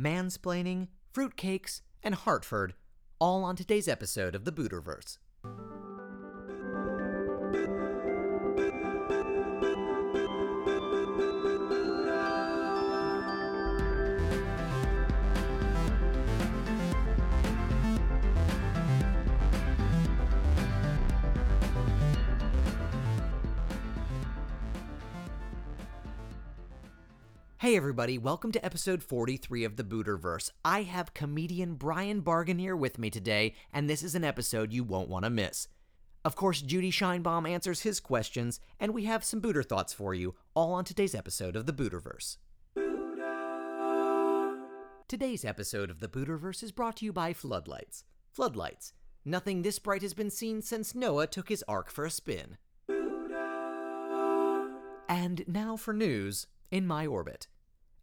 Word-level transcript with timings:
mansplaining, 0.00 0.88
fruitcakes, 1.14 1.82
and 2.02 2.14
Hartford, 2.14 2.74
all 3.18 3.44
on 3.44 3.56
today's 3.56 3.88
episode 3.88 4.34
of 4.34 4.44
the 4.44 4.52
Buterverse. 4.52 5.18
Hey 27.70 27.76
everybody, 27.76 28.18
welcome 28.18 28.50
to 28.50 28.64
episode 28.64 29.00
43 29.00 29.62
of 29.62 29.76
the 29.76 29.84
Buterverse. 29.84 30.50
I 30.64 30.82
have 30.82 31.14
comedian 31.14 31.76
Brian 31.76 32.20
Bargan 32.20 32.58
here 32.58 32.74
with 32.74 32.98
me 32.98 33.10
today, 33.10 33.54
and 33.72 33.88
this 33.88 34.02
is 34.02 34.16
an 34.16 34.24
episode 34.24 34.72
you 34.72 34.82
won't 34.82 35.08
want 35.08 35.24
to 35.24 35.30
miss. 35.30 35.68
Of 36.24 36.34
course, 36.34 36.62
Judy 36.62 36.90
Scheinbaum 36.90 37.48
answers 37.48 37.82
his 37.82 38.00
questions, 38.00 38.58
and 38.80 38.92
we 38.92 39.04
have 39.04 39.22
some 39.22 39.40
Booter 39.40 39.62
thoughts 39.62 39.92
for 39.92 40.14
you, 40.14 40.34
all 40.52 40.72
on 40.72 40.82
today's 40.82 41.14
episode 41.14 41.54
of 41.54 41.66
the 41.66 41.72
Buterverse. 41.72 42.38
Today's 45.06 45.44
episode 45.44 45.90
of 45.90 46.00
the 46.00 46.08
Buterverse 46.08 46.64
is 46.64 46.72
brought 46.72 46.96
to 46.96 47.04
you 47.04 47.12
by 47.12 47.32
Floodlights. 47.32 48.02
Floodlights. 48.32 48.94
Nothing 49.24 49.62
this 49.62 49.78
bright 49.78 50.02
has 50.02 50.12
been 50.12 50.30
seen 50.30 50.60
since 50.60 50.96
Noah 50.96 51.28
took 51.28 51.48
his 51.48 51.62
ark 51.68 51.88
for 51.88 52.04
a 52.04 52.10
spin. 52.10 52.58
And 55.08 55.44
now 55.46 55.76
for 55.76 55.94
news 55.94 56.48
in 56.72 56.84
my 56.84 57.06
orbit. 57.06 57.46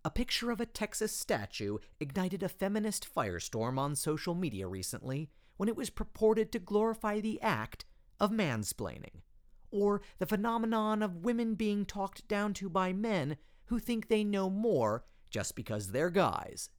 A 0.07 0.09
picture 0.09 0.51
of 0.51 0.61
a 0.61 0.65
Texas 0.65 1.11
statue 1.11 1.79
ignited 1.99 2.41
a 2.41 2.47
feminist 2.47 3.05
firestorm 3.13 3.77
on 3.77 3.93
social 3.93 4.35
media 4.35 4.65
recently 4.65 5.29
when 5.57 5.67
it 5.67 5.75
was 5.75 5.89
purported 5.89 6.49
to 6.53 6.59
glorify 6.59 7.19
the 7.19 7.41
act 7.41 7.83
of 8.17 8.31
mansplaining, 8.31 9.23
or 9.69 10.01
the 10.17 10.25
phenomenon 10.25 11.03
of 11.03 11.25
women 11.25 11.55
being 11.55 11.85
talked 11.85 12.25
down 12.29 12.53
to 12.53 12.69
by 12.69 12.93
men 12.93 13.35
who 13.65 13.79
think 13.79 14.07
they 14.07 14.23
know 14.23 14.49
more 14.49 15.03
just 15.29 15.57
because 15.57 15.91
they're 15.91 16.09
guys. 16.09 16.69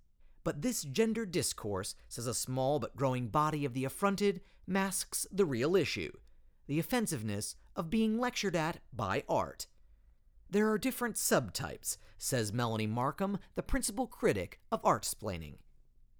But 0.42 0.62
this 0.62 0.82
gender 0.82 1.26
discourse, 1.26 1.94
says 2.08 2.26
a 2.26 2.32
small 2.32 2.78
but 2.78 2.96
growing 2.96 3.28
body 3.28 3.66
of 3.66 3.74
the 3.74 3.84
affronted, 3.84 4.40
masks 4.66 5.26
the 5.30 5.44
real 5.44 5.76
issue 5.76 6.12
the 6.66 6.78
offensiveness 6.78 7.56
of 7.76 7.90
being 7.90 8.18
lectured 8.18 8.56
at 8.56 8.78
by 8.90 9.22
art. 9.28 9.66
There 10.50 10.70
are 10.70 10.78
different 10.78 11.16
subtypes, 11.16 11.98
says 12.16 12.52
Melanie 12.52 12.86
Markham, 12.86 13.38
the 13.54 13.62
principal 13.62 14.06
critic 14.06 14.60
of 14.72 14.82
artsplaining. 14.82 15.56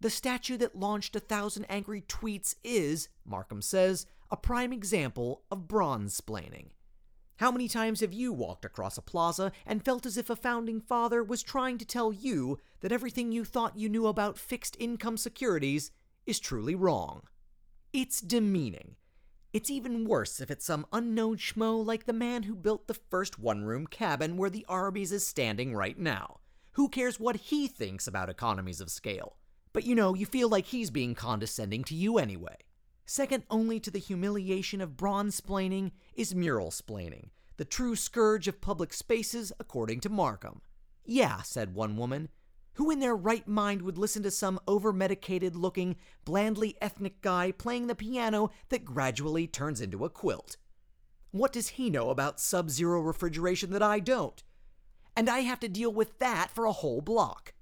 The 0.01 0.11
statue 0.11 0.59
that 0.59 0.77
launched 0.77 1.17
a 1.17 1.21
thousand 1.21 1.65
angry 1.69 2.03
tweets 2.03 2.55
is, 2.62 3.09
Markham 3.25 3.62
says, 3.62 4.06
a 4.31 4.37
prime 4.37 4.73
example 4.73 5.43
of 5.51 5.67
bronze-splaining. 5.67 6.67
How 7.39 7.51
many 7.51 7.69
times 7.69 8.01
have 8.01 8.12
you 8.12 8.33
walked 8.33 8.65
across 8.65 8.99
a 8.99 9.03
plaza 9.03 9.51
and 9.65 9.84
felt 9.84 10.05
as 10.05 10.17
if 10.17 10.29
a 10.29 10.37
founding 10.37 10.81
father 10.81 11.23
was 11.25 11.43
trying 11.43 11.79
to 11.79 11.84
tell 11.87 12.12
you 12.12 12.59
that 12.81 12.93
everything 12.93 13.33
you 13.33 13.45
thought 13.45 13.79
you 13.79 13.89
knew 13.89 14.06
about 14.06 14.39
fixed 14.39 14.77
income 14.79 15.17
securities 15.17 15.91
is 16.27 16.39
truly 16.39 16.75
wrong? 16.75 17.23
It's 17.93 18.21
demeaning. 18.21 18.97
It's 19.51 19.71
even 19.71 20.05
worse 20.05 20.41
if 20.41 20.51
it's 20.51 20.67
some 20.67 20.87
unknown 20.93 21.39
schmo 21.39 21.83
like 21.85 22.05
the 22.05 22.13
man 22.13 22.43
who 22.43 22.55
built 22.55 22.87
the 22.87 22.93
first 22.93 23.39
one 23.39 23.65
room 23.65 23.87
cabin 23.87 24.37
where 24.37 24.51
the 24.51 24.67
Arby's 24.69 25.11
is 25.11 25.27
standing 25.27 25.75
right 25.75 25.99
now. 25.99 26.41
Who 26.73 26.91
cares 26.91 27.19
what 27.19 27.37
he 27.37 27.67
thinks 27.67 28.07
about 28.07 28.29
economies 28.29 28.83
of 28.83 28.91
scale? 28.91 29.37
But 29.73 29.85
you 29.85 29.95
know, 29.95 30.15
you 30.15 30.27
feel 30.27 30.51
like 30.51 30.67
he's 30.67 30.91
being 30.91 31.15
condescending 31.15 31.83
to 31.85 31.95
you 31.95 32.19
anyway. 32.19 32.57
Second 33.07 33.45
only 33.51 33.81
to 33.81 33.91
the 33.91 33.99
humiliation 33.99 34.83
of 34.83 34.99
bronze 34.99 35.41
splaining 35.41 35.93
is 36.15 36.34
mural 36.34 36.71
splaining, 36.71 37.31
the 37.56 37.65
true 37.65 37.97
scourge 37.97 38.49
of 38.49 38.61
public 38.61 38.93
spaces, 38.93 39.51
according 39.59 40.01
to 40.01 40.11
Markham. 40.11 40.61
Yeah, 41.06 41.41
said 41.41 41.75
one 41.75 41.97
woman, 41.97 42.28
who 42.78 42.93
in 42.93 43.00
their 43.00 43.16
right 43.16 43.47
mind 43.49 43.83
would 43.83 43.99
listen 43.99 44.22
to 44.22 44.31
some 44.31 44.61
over 44.69 44.93
medicated 44.93 45.56
looking, 45.56 45.97
blandly 46.25 46.77
ethnic 46.81 47.21
guy 47.21 47.50
playing 47.50 47.89
the 47.89 47.94
piano 47.94 48.50
that 48.69 48.84
gradually 48.84 49.49
turns 49.49 49.81
into 49.81 50.05
a 50.05 50.09
quilt? 50.09 50.56
What 51.33 51.53
does 51.53 51.71
he 51.71 51.91
know 51.91 52.11
about 52.11 52.39
sub 52.39 52.71
zero 52.71 53.00
refrigeration 53.00 53.72
that 53.72 53.83
I 53.83 53.99
don't? 53.99 54.44
And 55.16 55.28
I 55.28 55.41
have 55.41 55.59
to 55.59 55.69
deal 55.69 55.93
with 55.93 56.21
that 56.21 56.53
for 56.53 56.66
a 56.66 56.72
whole 56.72 57.00
block. 57.00 57.53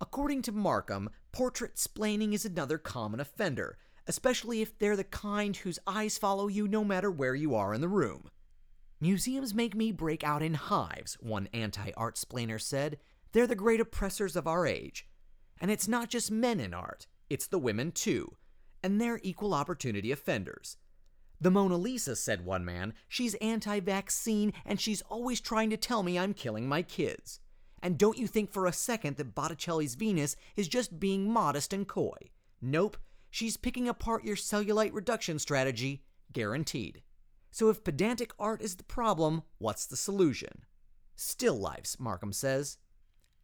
According 0.00 0.42
to 0.42 0.52
Markham, 0.52 1.10
portrait 1.32 1.74
splaining 1.74 2.32
is 2.32 2.44
another 2.44 2.78
common 2.78 3.18
offender, 3.18 3.76
especially 4.06 4.62
if 4.62 4.78
they're 4.78 4.94
the 4.94 5.02
kind 5.02 5.56
whose 5.56 5.80
eyes 5.84 6.16
follow 6.16 6.46
you 6.46 6.68
no 6.68 6.84
matter 6.84 7.10
where 7.10 7.34
you 7.34 7.56
are 7.56 7.74
in 7.74 7.80
the 7.80 7.88
room. 7.88 8.30
Museums 9.00 9.52
make 9.52 9.74
me 9.74 9.90
break 9.90 10.22
out 10.22 10.44
in 10.44 10.54
hives, 10.54 11.14
one 11.14 11.48
anti 11.52 11.90
art 11.96 12.14
splainer 12.14 12.60
said. 12.60 12.98
They're 13.32 13.46
the 13.46 13.54
great 13.54 13.80
oppressors 13.80 14.36
of 14.36 14.46
our 14.46 14.66
age. 14.66 15.06
And 15.60 15.70
it's 15.70 15.88
not 15.88 16.08
just 16.08 16.30
men 16.30 16.58
in 16.60 16.74
art, 16.74 17.06
it's 17.28 17.46
the 17.46 17.58
women 17.58 17.92
too. 17.92 18.36
And 18.82 19.00
they're 19.00 19.20
equal 19.22 19.54
opportunity 19.54 20.10
offenders. 20.10 20.76
The 21.40 21.50
Mona 21.50 21.76
Lisa, 21.76 22.16
said 22.16 22.44
one 22.44 22.64
man, 22.64 22.92
she's 23.08 23.34
anti 23.36 23.80
vaccine 23.80 24.52
and 24.66 24.80
she's 24.80 25.02
always 25.02 25.40
trying 25.40 25.70
to 25.70 25.76
tell 25.76 26.02
me 26.02 26.18
I'm 26.18 26.34
killing 26.34 26.68
my 26.68 26.82
kids. 26.82 27.40
And 27.82 27.96
don't 27.96 28.18
you 28.18 28.26
think 28.26 28.52
for 28.52 28.66
a 28.66 28.72
second 28.72 29.16
that 29.16 29.34
Botticelli's 29.34 29.94
Venus 29.94 30.36
is 30.54 30.68
just 30.68 31.00
being 31.00 31.30
modest 31.30 31.72
and 31.72 31.88
coy. 31.88 32.30
Nope, 32.60 32.98
she's 33.30 33.56
picking 33.56 33.88
apart 33.88 34.24
your 34.24 34.36
cellulite 34.36 34.92
reduction 34.92 35.38
strategy, 35.38 36.04
guaranteed. 36.32 37.02
So 37.50 37.70
if 37.70 37.84
pedantic 37.84 38.32
art 38.38 38.60
is 38.60 38.76
the 38.76 38.84
problem, 38.84 39.42
what's 39.58 39.86
the 39.86 39.96
solution? 39.96 40.64
Still 41.16 41.58
lifes, 41.58 41.98
Markham 41.98 42.32
says. 42.32 42.76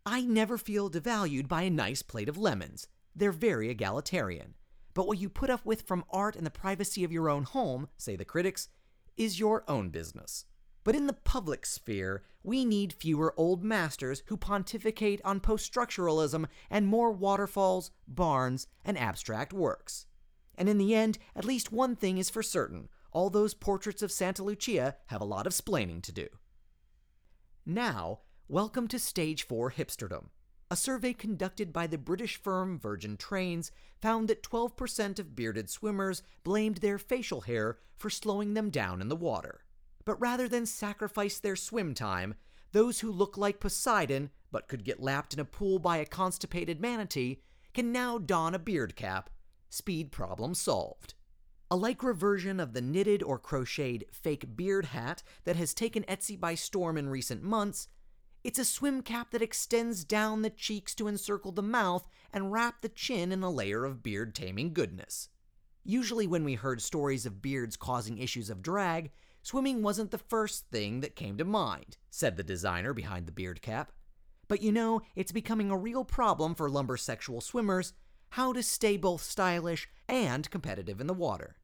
I 0.09 0.22
never 0.22 0.56
feel 0.56 0.89
devalued 0.89 1.49
by 1.49 1.62
a 1.62 1.71
nice 1.71 2.00
plate 2.00 2.28
of 2.28 2.39
lemons. 2.39 2.87
They're 3.17 3.33
very 3.33 3.71
egalitarian. 3.71 4.55
But 4.94 5.09
what 5.09 5.19
you 5.19 5.28
put 5.28 5.50
up 5.50 5.67
with 5.67 5.83
from 5.83 6.05
art 6.11 6.37
in 6.37 6.44
the 6.44 6.50
privacy 6.50 7.03
of 7.03 7.11
your 7.11 7.28
own 7.28 7.43
home, 7.43 7.89
say 7.97 8.15
the 8.15 8.25
critics, 8.25 8.69
is 9.17 9.41
your 9.41 9.65
own 9.67 9.91
business. 9.91 10.44
But 10.84 10.94
in 10.94 11.09
the 11.09 11.12
public 11.12 11.67
sphere, 11.67 12.22
we 12.44 12.65
need 12.65 12.93
fewer 12.93 13.34
old 13.37 13.65
masters 13.65 14.22
who 14.27 14.37
pontificate 14.37 15.21
on 15.25 15.41
post 15.41 15.75
structuralism 15.75 16.47
and 16.71 16.87
more 16.87 17.11
waterfalls, 17.11 17.91
barns, 18.06 18.69
and 18.84 18.97
abstract 18.97 19.53
works. 19.53 20.06
And 20.55 20.69
in 20.69 20.78
the 20.78 20.94
end, 20.94 21.19
at 21.34 21.44
least 21.44 21.73
one 21.73 21.97
thing 21.97 22.19
is 22.19 22.31
for 22.31 22.44
certain 22.44 22.88
all 23.11 23.28
those 23.28 23.55
portraits 23.55 24.03
of 24.03 24.12
Santa 24.12 24.44
Lucia 24.44 24.94
have 25.06 25.21
a 25.21 25.25
lot 25.25 25.49
of 25.49 25.53
splaining 25.53 26.00
to 26.03 26.12
do. 26.12 26.28
Now, 27.65 28.21
welcome 28.48 28.86
to 28.86 28.96
Stage 28.96 29.42
4 29.42 29.72
Hipsterdom. 29.72 30.26
A 30.70 30.76
survey 30.76 31.12
conducted 31.12 31.72
by 31.72 31.88
the 31.88 31.98
British 31.98 32.36
firm 32.36 32.78
Virgin 32.78 33.16
Trains 33.16 33.72
found 34.00 34.28
that 34.28 34.44
12% 34.44 35.18
of 35.18 35.34
bearded 35.34 35.68
swimmers 35.68 36.22
blamed 36.44 36.76
their 36.76 36.96
facial 36.96 37.40
hair 37.40 37.78
for 37.96 38.08
slowing 38.08 38.54
them 38.54 38.70
down 38.70 39.00
in 39.00 39.08
the 39.08 39.16
water. 39.16 39.64
But 40.04 40.20
rather 40.20 40.48
than 40.48 40.64
sacrifice 40.64 41.40
their 41.40 41.56
swim 41.56 41.92
time, 41.92 42.34
those 42.70 43.00
who 43.00 43.10
look 43.10 43.36
like 43.36 43.58
Poseidon 43.58 44.30
but 44.52 44.68
could 44.68 44.84
get 44.84 45.02
lapped 45.02 45.34
in 45.34 45.40
a 45.40 45.44
pool 45.44 45.80
by 45.80 45.96
a 45.96 46.04
constipated 46.04 46.80
manatee 46.80 47.40
can 47.74 47.90
now 47.90 48.16
don 48.16 48.54
a 48.54 48.60
beard 48.60 48.94
cap. 48.94 49.28
Speed 49.70 50.12
problem 50.12 50.54
solved. 50.54 51.14
A 51.68 51.76
lycra 51.76 52.14
version 52.14 52.60
of 52.60 52.74
the 52.74 52.80
knitted 52.80 53.24
or 53.24 53.40
crocheted 53.40 54.04
fake 54.12 54.56
beard 54.56 54.84
hat 54.84 55.24
that 55.42 55.56
has 55.56 55.74
taken 55.74 56.04
Etsy 56.04 56.38
by 56.38 56.54
storm 56.54 56.96
in 56.96 57.08
recent 57.08 57.42
months, 57.42 57.88
it's 58.46 58.60
a 58.60 58.64
swim 58.64 59.02
cap 59.02 59.32
that 59.32 59.42
extends 59.42 60.04
down 60.04 60.42
the 60.42 60.50
cheeks 60.50 60.94
to 60.94 61.08
encircle 61.08 61.50
the 61.50 61.62
mouth 61.62 62.06
and 62.32 62.52
wrap 62.52 62.81
the 62.81 62.88
chin 62.88 63.32
in 63.32 63.43
a 63.43 63.50
layer 63.50 63.84
of 63.84 64.04
beard 64.04 64.37
taming 64.37 64.72
goodness. 64.72 65.31
Usually, 65.82 66.28
when 66.28 66.44
we 66.44 66.54
heard 66.54 66.81
stories 66.81 67.26
of 67.26 67.43
beards 67.43 67.76
causing 67.76 68.19
issues 68.19 68.48
of 68.48 68.62
drag, 68.62 69.10
swimming 69.43 69.82
wasn't 69.82 70.12
the 70.12 70.19
first 70.19 70.70
thing 70.70 71.00
that 71.00 71.16
came 71.16 71.37
to 71.38 71.44
mind, 71.44 71.96
said 72.08 72.37
the 72.37 72.44
designer 72.44 72.94
behind 72.94 73.26
the 73.26 73.32
beard 73.32 73.62
cap. 73.62 73.90
But 74.46 74.62
you 74.62 74.70
know, 74.70 75.02
it's 75.16 75.32
becoming 75.32 75.72
a 75.72 75.76
real 75.76 76.04
problem 76.04 76.54
for 76.54 76.70
lumbersexual 76.70 77.42
swimmers 77.42 77.94
how 78.31 78.52
to 78.52 78.62
stay 78.62 78.96
both 78.96 79.22
stylish 79.22 79.88
and 80.08 80.49
competitive 80.50 81.00
in 81.00 81.08
the 81.08 81.14
water. 81.14 81.56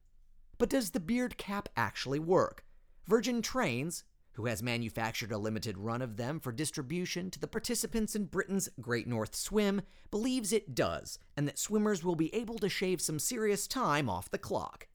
But 0.57 0.71
does 0.71 0.89
the 0.89 0.99
beard 0.99 1.37
cap 1.37 1.69
actually 1.77 2.19
work? 2.19 2.65
Virgin 3.07 3.41
Trains, 3.41 4.03
who 4.33 4.45
has 4.47 4.63
manufactured 4.63 5.31
a 5.31 5.37
limited 5.37 5.77
run 5.77 6.01
of 6.01 6.17
them 6.17 6.39
for 6.39 6.51
distribution 6.51 7.29
to 7.31 7.39
the 7.39 7.47
participants 7.47 8.15
in 8.15 8.25
Britain's 8.25 8.69
Great 8.81 9.07
North 9.07 9.35
Swim, 9.35 9.81
believes 10.11 10.51
it 10.51 10.73
does, 10.75 11.19
and 11.37 11.47
that 11.47 11.59
swimmers 11.59 12.03
will 12.03 12.15
be 12.15 12.33
able 12.33 12.57
to 12.59 12.69
shave 12.69 12.99
some 13.01 13.19
serious 13.19 13.67
time 13.67 14.09
off 14.09 14.31
the 14.31 14.37
clock. 14.37 14.87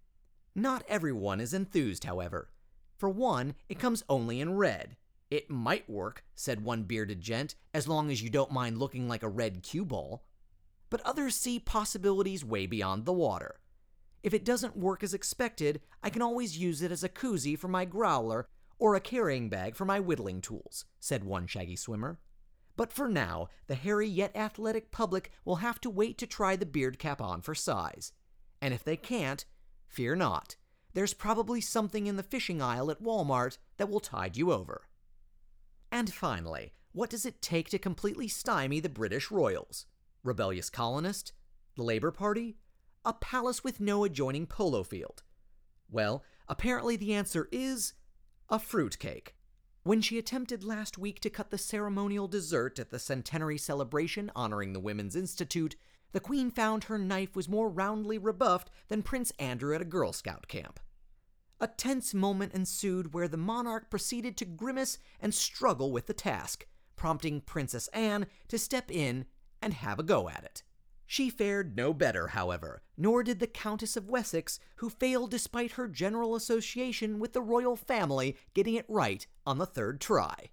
Not 0.54 0.84
everyone 0.88 1.40
is 1.40 1.54
enthused, 1.54 2.04
however. 2.04 2.50
For 2.96 3.08
one, 3.08 3.54
it 3.68 3.78
comes 3.78 4.02
only 4.08 4.40
in 4.40 4.54
red. 4.54 4.96
It 5.30 5.50
might 5.50 5.88
work, 5.88 6.24
said 6.34 6.64
one 6.64 6.82
bearded 6.82 7.20
gent, 7.20 7.54
as 7.72 7.86
long 7.86 8.10
as 8.10 8.22
you 8.22 8.30
don't 8.30 8.50
mind 8.50 8.78
looking 8.78 9.08
like 9.08 9.22
a 9.22 9.28
red 9.28 9.62
cue 9.62 9.84
ball. 9.84 10.24
but 10.90 11.00
others 11.02 11.34
see 11.34 11.58
possibilities 11.58 12.44
way 12.44 12.66
beyond 12.66 13.04
the 13.04 13.12
water. 13.12 13.60
If 14.22 14.34
it 14.34 14.44
doesn't 14.44 14.76
work 14.76 15.02
as 15.02 15.14
expected, 15.14 15.80
I 16.02 16.10
can 16.10 16.22
always 16.22 16.58
use 16.58 16.82
it 16.82 16.90
as 16.90 17.04
a 17.04 17.08
koozie 17.08 17.58
for 17.58 17.68
my 17.68 17.84
growler 17.84 18.48
or 18.78 18.94
a 18.94 19.00
carrying 19.00 19.48
bag 19.48 19.74
for 19.74 19.84
my 19.84 19.98
whittling 20.00 20.40
tools, 20.40 20.84
said 21.00 21.24
one 21.24 21.46
shaggy 21.46 21.76
swimmer. 21.76 22.18
But 22.76 22.92
for 22.92 23.08
now, 23.08 23.48
the 23.66 23.74
hairy 23.74 24.06
yet 24.08 24.34
athletic 24.36 24.92
public 24.92 25.32
will 25.44 25.56
have 25.56 25.80
to 25.80 25.90
wait 25.90 26.16
to 26.18 26.26
try 26.26 26.54
the 26.54 26.64
beard 26.64 26.98
cap 26.98 27.20
on 27.20 27.42
for 27.42 27.54
size. 27.54 28.12
And 28.62 28.72
if 28.72 28.84
they 28.84 28.96
can't, 28.96 29.44
fear 29.88 30.14
not. 30.14 30.56
There's 30.94 31.14
probably 31.14 31.60
something 31.60 32.06
in 32.06 32.16
the 32.16 32.22
fishing 32.22 32.62
aisle 32.62 32.90
at 32.90 33.02
Walmart 33.02 33.58
that 33.78 33.88
will 33.88 34.00
tide 34.00 34.36
you 34.36 34.52
over. 34.52 34.82
And 35.90 36.12
finally, 36.12 36.72
what 36.92 37.10
does 37.10 37.26
it 37.26 37.42
take 37.42 37.68
to 37.70 37.78
completely 37.78 38.28
stymie 38.28 38.80
the 38.80 38.88
British 38.88 39.30
royals? 39.30 39.86
Rebellious 40.22 40.70
colonist? 40.70 41.32
The 41.76 41.82
Labour 41.82 42.10
Party? 42.10 42.58
A 43.04 43.12
palace 43.12 43.64
with 43.64 43.80
no 43.80 44.04
adjoining 44.04 44.46
polo 44.46 44.82
field? 44.82 45.22
Well, 45.90 46.24
apparently 46.48 46.96
the 46.96 47.14
answer 47.14 47.48
is 47.50 47.94
a 48.50 48.58
fruitcake. 48.58 49.34
When 49.82 50.00
she 50.00 50.18
attempted 50.18 50.64
last 50.64 50.96
week 50.96 51.20
to 51.20 51.30
cut 51.30 51.50
the 51.50 51.58
ceremonial 51.58 52.28
dessert 52.28 52.78
at 52.78 52.90
the 52.90 52.98
centenary 52.98 53.58
celebration 53.58 54.30
honoring 54.34 54.72
the 54.72 54.80
Women's 54.80 55.16
Institute, 55.16 55.76
the 56.12 56.20
Queen 56.20 56.50
found 56.50 56.84
her 56.84 56.98
knife 56.98 57.36
was 57.36 57.48
more 57.48 57.68
roundly 57.68 58.16
rebuffed 58.16 58.70
than 58.88 59.02
Prince 59.02 59.32
Andrew 59.38 59.74
at 59.74 59.82
a 59.82 59.86
Girl 59.86 60.12
Scout 60.12 60.48
camp. 60.48 60.80
A 61.60 61.66
tense 61.66 62.14
moment 62.14 62.54
ensued 62.54 63.12
where 63.12 63.28
the 63.28 63.36
monarch 63.36 63.90
proceeded 63.90 64.36
to 64.38 64.44
grimace 64.44 64.98
and 65.20 65.34
struggle 65.34 65.92
with 65.92 66.06
the 66.06 66.14
task, 66.14 66.66
prompting 66.96 67.42
Princess 67.42 67.88
Anne 67.88 68.26
to 68.48 68.58
step 68.58 68.90
in 68.90 69.26
and 69.60 69.74
have 69.74 69.98
a 69.98 70.02
go 70.02 70.28
at 70.28 70.44
it. 70.44 70.62
She 71.10 71.30
fared 71.30 71.74
no 71.74 71.94
better, 71.94 72.28
however, 72.28 72.82
nor 72.94 73.22
did 73.22 73.40
the 73.40 73.46
Countess 73.46 73.96
of 73.96 74.10
Wessex, 74.10 74.60
who 74.76 74.90
failed 74.90 75.30
despite 75.30 75.72
her 75.72 75.88
general 75.88 76.34
association 76.34 77.18
with 77.18 77.32
the 77.32 77.40
royal 77.40 77.76
family 77.76 78.36
getting 78.52 78.74
it 78.74 78.84
right 78.88 79.26
on 79.46 79.56
the 79.56 79.64
third 79.64 80.02
try. 80.02 80.50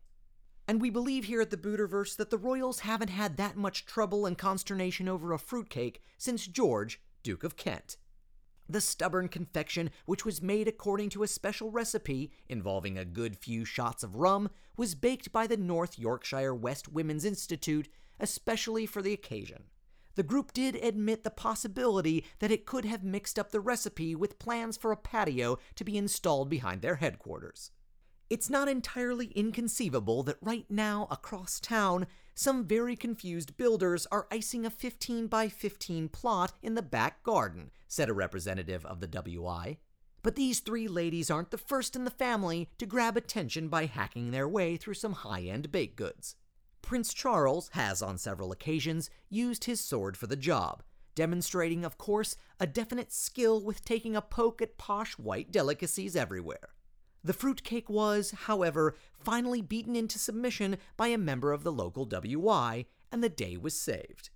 And 0.66 0.80
we 0.80 0.90
believe 0.90 1.26
here 1.26 1.42
at 1.42 1.50
the 1.50 1.58
Buterverse 1.58 2.16
that 2.16 2.30
the 2.30 2.38
royals 2.38 2.80
haven't 2.80 3.10
had 3.10 3.36
that 3.36 3.58
much 3.58 3.86
trouble 3.86 4.26
and 4.26 4.38
consternation 4.38 5.10
over 5.10 5.34
a 5.34 5.38
fruitcake 5.38 6.02
since 6.18 6.48
George, 6.48 7.02
Duke 7.22 7.44
of 7.44 7.58
Kent. 7.58 7.98
The 8.70 8.80
stubborn 8.80 9.28
confection, 9.28 9.92
which 10.06 10.24
was 10.24 10.42
made 10.42 10.70
according 10.70 11.10
to 11.10 11.24
a 11.24 11.28
special 11.28 11.70
recipe 11.70 12.32
involving 12.48 12.98
a 12.98 13.04
good 13.04 13.36
few 13.36 13.66
shots 13.66 14.04
of 14.04 14.16
rum, 14.16 14.50
was 14.78 14.96
baked 14.96 15.34
by 15.34 15.48
the 15.48 15.58
North 15.58 16.00
Yorkshire 16.00 16.56
West 16.56 16.88
Women's 16.88 17.26
Institute 17.26 17.90
especially 18.20 18.86
for 18.86 19.02
the 19.02 19.14
occasion. 19.14 19.64
The 20.16 20.24
group 20.24 20.54
did 20.54 20.76
admit 20.76 21.24
the 21.24 21.30
possibility 21.30 22.26
that 22.40 22.52
it 22.52 22.66
could 22.66 22.86
have 22.86 23.04
mixed 23.04 23.38
up 23.38 23.52
the 23.52 23.60
recipe 23.60 24.16
with 24.16 24.40
plans 24.40 24.78
for 24.78 24.92
a 24.92 24.98
patio 24.98 25.60
to 25.76 25.84
be 25.84 25.98
installed 25.98 26.50
behind 26.50 26.82
their 26.82 26.96
headquarters. 26.96 27.72
It's 28.30 28.50
not 28.50 28.68
entirely 28.68 29.28
inconceivable 29.36 30.24
that 30.24 30.38
right 30.42 30.66
now 30.70 31.08
across 31.12 31.60
town, 31.60 32.08
some 32.34 32.66
very 32.66 32.96
confused 32.96 33.56
builders 33.56 34.08
are 34.12 34.28
icing 34.32 34.66
a 34.66 34.70
15 34.70 35.28
by 35.28 35.48
15 35.48 36.10
plot 36.10 36.54
in 36.64 36.76
the 36.76 36.82
back 36.82 37.22
garden, 37.24 37.72
said 37.88 38.10
a 38.10 38.14
representative 38.14 38.86
of 38.86 39.00
the 39.00 39.08
WI. 39.08 39.78
But 40.24 40.36
these 40.36 40.60
three 40.60 40.88
ladies 40.88 41.30
aren't 41.30 41.52
the 41.52 41.58
first 41.58 41.96
in 41.96 42.04
the 42.04 42.10
family 42.10 42.70
to 42.80 42.88
grab 42.88 43.16
attention 43.16 43.68
by 43.68 43.86
hacking 43.86 44.32
their 44.32 44.50
way 44.50 44.76
through 44.76 44.96
some 44.96 45.14
high 45.14 45.44
end 45.44 45.72
baked 45.72 45.98
goods. 45.98 46.36
Prince 46.86 47.16
Charles 47.16 47.72
has 47.74 48.04
on 48.04 48.20
several 48.20 48.52
occasions 48.52 49.10
used 49.28 49.64
his 49.64 49.82
sword 49.82 50.16
for 50.16 50.28
the 50.28 50.36
job, 50.36 50.84
demonstrating, 51.16 51.84
of 51.84 51.98
course, 51.98 52.38
a 52.60 52.68
definite 52.68 53.12
skill 53.12 53.60
with 53.60 53.84
taking 53.84 54.16
a 54.16 54.22
poke 54.22 54.62
at 54.62 54.78
posh 54.78 55.14
white 55.14 55.52
delicacies 55.52 56.16
everywhere. 56.16 56.76
The 57.24 57.34
fruitcake 57.34 57.90
was, 57.90 58.32
however, 58.32 58.96
finally 59.18 59.64
beaten 59.64 59.96
into 59.96 60.20
submission 60.20 60.78
by 60.96 61.08
a 61.08 61.18
member 61.18 61.54
of 61.54 61.64
the 61.64 61.72
local 61.72 62.06
WI, 62.06 62.86
and 63.12 63.24
the 63.24 63.30
day 63.30 63.58
was 63.58 63.74
saved. 63.74 64.30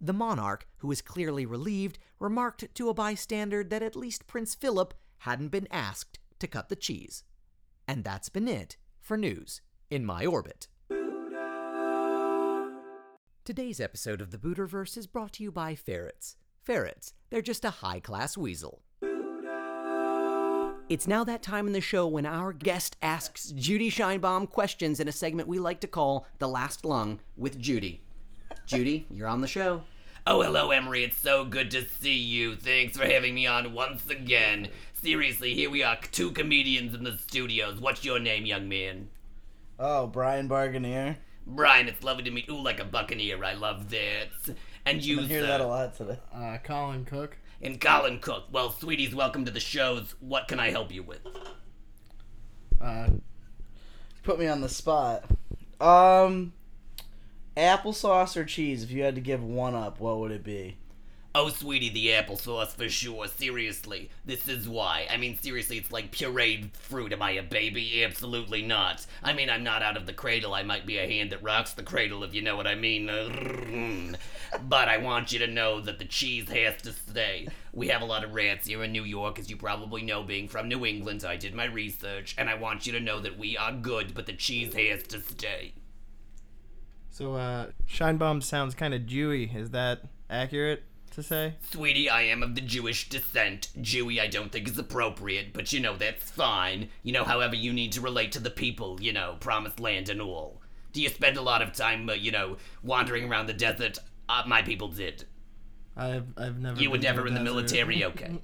The 0.00 0.14
monarch, 0.14 0.66
who 0.78 0.88
was 0.88 1.02
clearly 1.02 1.44
relieved, 1.44 1.98
remarked 2.18 2.74
to 2.76 2.88
a 2.88 2.94
bystander 2.94 3.62
that 3.62 3.82
at 3.82 3.94
least 3.94 4.26
Prince 4.26 4.54
Philip 4.54 4.94
hadn't 5.18 5.48
been 5.48 5.68
asked 5.70 6.18
to 6.38 6.46
cut 6.46 6.70
the 6.70 6.76
cheese. 6.76 7.24
And 7.86 8.04
that's 8.04 8.30
been 8.30 8.48
it 8.48 8.78
for 9.00 9.18
news 9.18 9.60
in 9.90 10.06
my 10.06 10.24
orbit. 10.24 10.68
Today's 13.44 13.78
episode 13.78 14.22
of 14.22 14.30
the 14.30 14.38
Buterverse 14.38 14.96
is 14.96 15.06
brought 15.06 15.34
to 15.34 15.42
you 15.42 15.52
by 15.52 15.74
ferrets. 15.74 16.36
Ferrets, 16.62 17.12
they're 17.28 17.42
just 17.42 17.62
a 17.66 17.68
high 17.68 18.00
class 18.00 18.38
weasel. 18.38 18.80
It's 20.88 21.06
now 21.06 21.24
that 21.24 21.42
time 21.42 21.66
in 21.66 21.74
the 21.74 21.82
show 21.82 22.06
when 22.06 22.24
our 22.24 22.54
guest 22.54 22.96
asks 23.02 23.50
Judy 23.50 23.90
Scheinbaum 23.90 24.48
questions 24.48 24.98
in 24.98 25.08
a 25.08 25.12
segment 25.12 25.46
we 25.46 25.58
like 25.58 25.80
to 25.80 25.86
call 25.86 26.26
The 26.38 26.48
Last 26.48 26.86
Lung 26.86 27.20
with 27.36 27.58
Judy. 27.58 28.00
Judy, 28.64 29.06
you're 29.10 29.28
on 29.28 29.42
the 29.42 29.46
show. 29.46 29.82
Oh, 30.26 30.40
hello, 30.40 30.70
Emery. 30.70 31.04
It's 31.04 31.18
so 31.18 31.44
good 31.44 31.70
to 31.72 31.84
see 31.84 32.16
you. 32.16 32.56
Thanks 32.56 32.96
for 32.96 33.04
having 33.04 33.34
me 33.34 33.46
on 33.46 33.74
once 33.74 34.08
again. 34.08 34.68
Seriously, 34.94 35.52
here 35.52 35.68
we 35.68 35.82
are, 35.82 35.98
two 36.12 36.30
comedians 36.30 36.94
in 36.94 37.04
the 37.04 37.18
studios. 37.18 37.78
What's 37.78 38.06
your 38.06 38.20
name, 38.20 38.46
young 38.46 38.70
man? 38.70 39.10
Oh, 39.78 40.06
Brian 40.06 40.48
Barganier. 40.48 41.18
Brian, 41.46 41.88
it's 41.88 42.02
lovely 42.02 42.24
to 42.24 42.30
meet 42.30 42.48
you 42.48 42.56
like 42.56 42.80
a 42.80 42.84
buccaneer. 42.84 43.42
I 43.44 43.54
love 43.54 43.90
this. 43.90 44.50
And 44.86 45.04
you, 45.04 45.20
I 45.20 45.24
hear 45.24 45.40
sir. 45.42 45.46
that 45.46 45.60
a 45.60 45.66
lot 45.66 45.94
today. 45.96 46.18
Uh, 46.34 46.58
Colin 46.62 47.04
Cook. 47.04 47.36
And 47.62 47.80
Colin 47.80 48.18
Cook. 48.18 48.44
Well, 48.50 48.70
sweeties, 48.70 49.14
welcome 49.14 49.44
to 49.44 49.50
the 49.50 49.60
shows. 49.60 50.14
What 50.20 50.48
can 50.48 50.58
I 50.60 50.70
help 50.70 50.92
you 50.92 51.02
with? 51.02 51.20
Uh, 52.80 53.08
Put 54.22 54.38
me 54.38 54.46
on 54.46 54.62
the 54.62 54.68
spot. 54.70 55.24
Um, 55.80 56.54
applesauce 57.56 58.36
or 58.36 58.44
cheese? 58.44 58.82
If 58.82 58.90
you 58.90 59.02
had 59.02 59.14
to 59.14 59.20
give 59.20 59.42
one 59.42 59.74
up, 59.74 60.00
what 60.00 60.18
would 60.18 60.30
it 60.30 60.42
be? 60.42 60.78
Oh, 61.36 61.48
sweetie, 61.48 61.88
the 61.88 62.10
applesauce 62.10 62.68
for 62.68 62.88
sure. 62.88 63.26
Seriously, 63.26 64.08
this 64.24 64.46
is 64.46 64.68
why. 64.68 65.08
I 65.10 65.16
mean, 65.16 65.36
seriously, 65.36 65.78
it's 65.78 65.90
like 65.90 66.12
pureed 66.12 66.72
fruit. 66.76 67.12
Am 67.12 67.22
I 67.22 67.32
a 67.32 67.42
baby? 67.42 68.04
Absolutely 68.04 68.62
not. 68.62 69.04
I 69.20 69.32
mean, 69.32 69.50
I'm 69.50 69.64
not 69.64 69.82
out 69.82 69.96
of 69.96 70.06
the 70.06 70.12
cradle. 70.12 70.54
I 70.54 70.62
might 70.62 70.86
be 70.86 70.98
a 70.98 71.08
hand 71.08 71.32
that 71.32 71.42
rocks 71.42 71.72
the 71.72 71.82
cradle, 71.82 72.22
if 72.22 72.34
you 72.34 72.42
know 72.42 72.56
what 72.56 72.68
I 72.68 72.76
mean. 72.76 73.06
but 74.68 74.88
I 74.88 74.98
want 74.98 75.32
you 75.32 75.40
to 75.40 75.48
know 75.48 75.80
that 75.80 75.98
the 75.98 76.04
cheese 76.04 76.48
has 76.50 76.80
to 76.82 76.92
stay. 76.92 77.48
We 77.72 77.88
have 77.88 78.02
a 78.02 78.06
lot 78.06 78.22
of 78.22 78.32
rats 78.32 78.68
here 78.68 78.84
in 78.84 78.92
New 78.92 79.02
York, 79.02 79.40
as 79.40 79.50
you 79.50 79.56
probably 79.56 80.02
know, 80.02 80.22
being 80.22 80.46
from 80.46 80.68
New 80.68 80.86
England. 80.86 81.24
I 81.24 81.34
did 81.34 81.52
my 81.52 81.64
research, 81.64 82.36
and 82.38 82.48
I 82.48 82.54
want 82.54 82.86
you 82.86 82.92
to 82.92 83.00
know 83.00 83.18
that 83.18 83.36
we 83.36 83.56
are 83.56 83.72
good, 83.72 84.14
but 84.14 84.26
the 84.26 84.34
cheese 84.34 84.72
has 84.74 85.02
to 85.08 85.20
stay. 85.20 85.72
so, 87.10 87.34
uh, 87.34 87.70
Scheinbaum 87.88 88.40
sounds 88.40 88.76
kind 88.76 88.94
of 88.94 89.02
Jewy. 89.02 89.52
Is 89.56 89.70
that 89.70 90.02
accurate 90.30 90.84
to 91.14 91.22
say? 91.22 91.54
Sweetie, 91.70 92.08
I 92.08 92.22
am 92.22 92.42
of 92.42 92.54
the 92.54 92.60
Jewish 92.60 93.08
descent. 93.08 93.68
Jewy, 93.80 94.20
I 94.20 94.26
don't 94.26 94.52
think 94.52 94.68
is 94.68 94.78
appropriate, 94.78 95.52
but 95.52 95.72
you 95.72 95.80
know, 95.80 95.96
that's 95.96 96.30
fine. 96.30 96.88
You 97.02 97.12
know, 97.12 97.24
however 97.24 97.54
you 97.54 97.72
need 97.72 97.92
to 97.92 98.00
relate 98.00 98.32
to 98.32 98.40
the 98.40 98.50
people, 98.50 98.98
you 99.00 99.12
know, 99.12 99.36
promised 99.40 99.80
land 99.80 100.08
and 100.08 100.20
all. 100.20 100.60
Do 100.92 101.02
you 101.02 101.08
spend 101.08 101.36
a 101.36 101.42
lot 101.42 101.62
of 101.62 101.72
time, 101.72 102.08
uh, 102.08 102.12
you 102.12 102.30
know, 102.30 102.56
wandering 102.82 103.28
around 103.28 103.46
the 103.46 103.52
desert? 103.52 103.98
Uh, 104.28 104.44
my 104.46 104.62
people 104.62 104.88
did. 104.88 105.24
I've 105.96 106.26
I've 106.36 106.58
never. 106.58 106.80
You 106.80 106.90
were 106.90 106.94
been 106.94 107.02
to 107.02 107.08
never 107.08 107.26
in 107.26 107.34
the 107.34 107.40
desert. 107.40 107.54
military, 107.54 108.04
okay. 108.12 108.38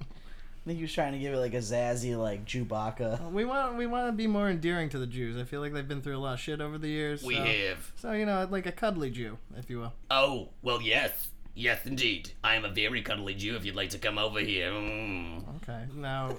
I 0.63 0.63
think 0.65 0.77
he 0.77 0.83
was 0.83 0.93
trying 0.93 1.13
to 1.13 1.17
give 1.17 1.33
it 1.33 1.37
like 1.37 1.55
a 1.55 1.57
zazzy, 1.57 2.15
like 2.15 2.45
Chewbacca. 2.45 3.31
We 3.31 3.45
want 3.45 3.77
we 3.77 3.87
want 3.87 4.09
to 4.09 4.11
be 4.11 4.27
more 4.27 4.47
endearing 4.47 4.89
to 4.89 4.99
the 4.99 5.07
Jews. 5.07 5.35
I 5.35 5.43
feel 5.43 5.59
like 5.59 5.73
they've 5.73 5.87
been 5.87 6.03
through 6.03 6.17
a 6.17 6.19
lot 6.19 6.35
of 6.35 6.39
shit 6.39 6.61
over 6.61 6.77
the 6.77 6.87
years. 6.87 7.23
We 7.23 7.35
so, 7.35 7.43
have. 7.43 7.91
So 7.95 8.11
you 8.11 8.27
know, 8.27 8.47
like 8.49 8.67
a 8.67 8.71
cuddly 8.71 9.09
Jew, 9.09 9.39
if 9.57 9.69
you 9.71 9.79
will. 9.79 9.93
Oh, 10.11 10.49
well, 10.61 10.79
yes. 10.79 11.30
Yes, 11.53 11.85
indeed. 11.85 12.31
I 12.43 12.55
am 12.55 12.65
a 12.65 12.69
very 12.69 13.01
cuddly 13.01 13.33
Jew 13.33 13.55
if 13.55 13.65
you'd 13.65 13.75
like 13.75 13.89
to 13.89 13.97
come 13.97 14.17
over 14.17 14.39
here. 14.39 14.71
Mm. 14.71 15.43
Okay. 15.57 15.85
Now, 15.93 16.37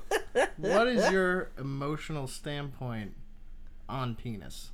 what 0.56 0.88
is 0.88 1.10
your 1.12 1.50
emotional 1.58 2.26
standpoint 2.26 3.14
on 3.88 4.14
penis? 4.14 4.70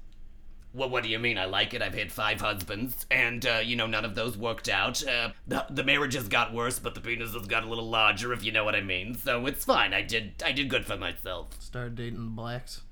Well, 0.75 0.91
what 0.91 1.03
do 1.03 1.09
you 1.09 1.19
mean? 1.19 1.39
I 1.39 1.47
like 1.47 1.73
it. 1.75 1.83
I've 1.83 1.95
had 1.95 2.13
five 2.13 2.41
husbands, 2.41 3.07
and, 3.11 3.45
uh, 3.45 3.61
you 3.65 3.75
know, 3.75 3.87
none 3.87 4.05
of 4.05 4.15
those 4.15 4.37
worked 4.37 4.69
out. 4.69 5.05
Uh, 5.05 5.31
the, 5.47 5.65
the 5.71 5.83
marriages 5.83 6.29
got 6.29 6.53
worse, 6.53 6.79
but 6.79 6.95
the 6.95 7.01
penises 7.01 7.49
got 7.49 7.65
a 7.65 7.69
little 7.69 7.89
larger, 7.89 8.33
if 8.35 8.45
you 8.45 8.53
know 8.53 8.65
what 8.65 8.75
I 8.77 8.83
mean. 8.83 9.15
So 9.15 9.47
it's 9.47 9.65
fine. 9.65 9.95
I 9.95 10.03
did 10.03 10.43
I 10.45 10.53
did 10.53 10.69
good 10.69 10.85
for 10.87 10.97
myself. 10.97 11.61
Start 11.61 11.95
dating 11.95 12.25
the 12.25 12.31
blacks. 12.31 12.83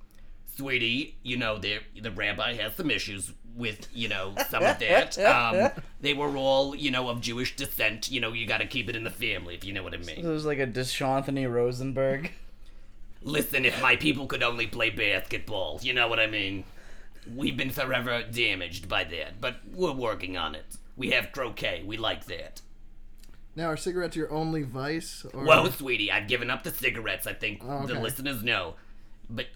Sweetie, 0.56 1.16
you 1.22 1.36
know, 1.36 1.58
the, 1.58 1.78
the 2.00 2.10
rabbi 2.10 2.54
has 2.54 2.74
some 2.76 2.90
issues 2.90 3.32
with, 3.54 3.88
you 3.92 4.08
know, 4.08 4.34
some 4.48 4.62
of 4.62 4.78
that. 4.78 5.16
Um, 5.26 5.70
they 6.00 6.14
were 6.14 6.36
all, 6.36 6.74
you 6.74 6.90
know, 6.90 7.08
of 7.08 7.20
Jewish 7.20 7.56
descent. 7.56 8.10
You 8.10 8.20
know, 8.20 8.32
you 8.32 8.46
gotta 8.46 8.66
keep 8.66 8.88
it 8.88 8.96
in 8.96 9.04
the 9.04 9.10
family, 9.10 9.54
if 9.54 9.64
you 9.64 9.72
know 9.72 9.82
what 9.82 9.94
I 9.94 9.98
mean. 9.98 10.24
It 10.24 10.28
was 10.28 10.44
like 10.44 10.58
a 10.58 10.66
Deshanthony 10.66 11.50
Rosenberg. 11.50 12.32
Listen, 13.22 13.64
if 13.64 13.80
my 13.82 13.96
people 13.96 14.26
could 14.26 14.42
only 14.42 14.66
play 14.66 14.90
basketball, 14.90 15.80
you 15.82 15.92
know 15.92 16.06
what 16.08 16.20
I 16.20 16.26
mean? 16.26 16.64
We've 17.34 17.56
been 17.56 17.70
forever 17.70 18.22
damaged 18.22 18.88
by 18.88 19.04
that, 19.04 19.40
but 19.40 19.56
we're 19.74 19.92
working 19.92 20.36
on 20.36 20.54
it. 20.54 20.76
We 20.96 21.10
have 21.10 21.32
croquet. 21.32 21.82
We 21.84 21.96
like 21.96 22.26
that. 22.26 22.60
Now, 23.56 23.66
are 23.66 23.76
cigarettes 23.76 24.16
your 24.16 24.30
only 24.30 24.62
vice? 24.62 25.24
Or... 25.32 25.44
Whoa, 25.44 25.70
sweetie, 25.70 26.12
I've 26.12 26.28
given 26.28 26.50
up 26.50 26.62
the 26.62 26.70
cigarettes. 26.70 27.26
I 27.26 27.32
think 27.32 27.62
Oh, 27.64 27.86
the 27.86 27.98
listeners 27.98 28.42
know, 28.42 28.74
but 29.28 29.46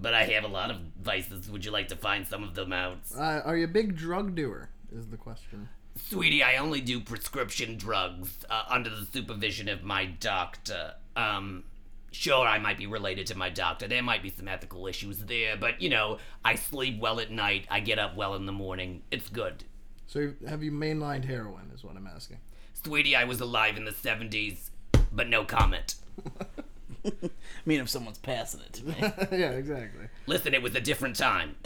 but 0.00 0.14
I 0.14 0.24
have 0.24 0.44
a 0.44 0.48
lot 0.48 0.70
of 0.70 0.78
vices. 1.00 1.50
Would 1.50 1.64
you 1.64 1.70
like 1.70 1.88
to 1.88 1.96
find 1.96 2.26
some 2.26 2.42
of 2.42 2.54
them 2.54 2.72
out? 2.72 2.98
Uh, 3.16 3.40
are 3.44 3.56
you 3.56 3.64
a 3.64 3.68
big 3.68 3.96
drug 3.96 4.34
doer? 4.34 4.70
Is 4.94 5.08
the 5.08 5.16
question. 5.16 5.68
Sweetie, 5.96 6.42
I 6.42 6.56
only 6.56 6.80
do 6.80 7.00
prescription 7.00 7.76
drugs 7.76 8.38
uh, 8.48 8.62
under 8.68 8.88
the 8.90 9.04
supervision 9.04 9.68
of 9.68 9.82
my 9.82 10.06
doctor. 10.06 10.94
Um, 11.16 11.64
sure, 12.12 12.46
I 12.46 12.58
might 12.58 12.78
be 12.78 12.86
related 12.86 13.26
to 13.28 13.36
my 13.36 13.50
doctor. 13.50 13.88
There 13.88 14.02
might 14.02 14.22
be 14.22 14.30
some 14.30 14.48
ethical 14.48 14.86
issues 14.86 15.18
there, 15.18 15.56
but 15.56 15.82
you 15.82 15.90
know, 15.90 16.18
I 16.44 16.54
sleep 16.54 17.00
well 17.00 17.20
at 17.20 17.30
night. 17.30 17.66
I 17.70 17.80
get 17.80 17.98
up 17.98 18.16
well 18.16 18.34
in 18.36 18.46
the 18.46 18.52
morning. 18.52 19.02
It's 19.10 19.28
good. 19.28 19.64
So, 20.06 20.32
have 20.48 20.62
you 20.62 20.72
mainlined 20.72 21.24
heroin? 21.24 21.70
Is 21.74 21.84
what 21.84 21.96
I'm 21.96 22.06
asking. 22.06 22.38
Sweetie, 22.72 23.16
I 23.16 23.24
was 23.24 23.40
alive 23.40 23.76
in 23.76 23.84
the 23.84 23.90
70s, 23.90 24.70
but 25.12 25.28
no 25.28 25.44
comment. 25.44 25.96
I 27.08 27.28
mean, 27.66 27.80
if 27.80 27.88
someone's 27.88 28.18
passing 28.18 28.60
it 28.60 28.72
to 28.74 28.86
me. 28.86 28.94
yeah, 29.38 29.50
exactly. 29.50 30.06
Listen, 30.26 30.54
it 30.54 30.62
was 30.62 30.74
a 30.74 30.80
different 30.80 31.16
time. 31.16 31.56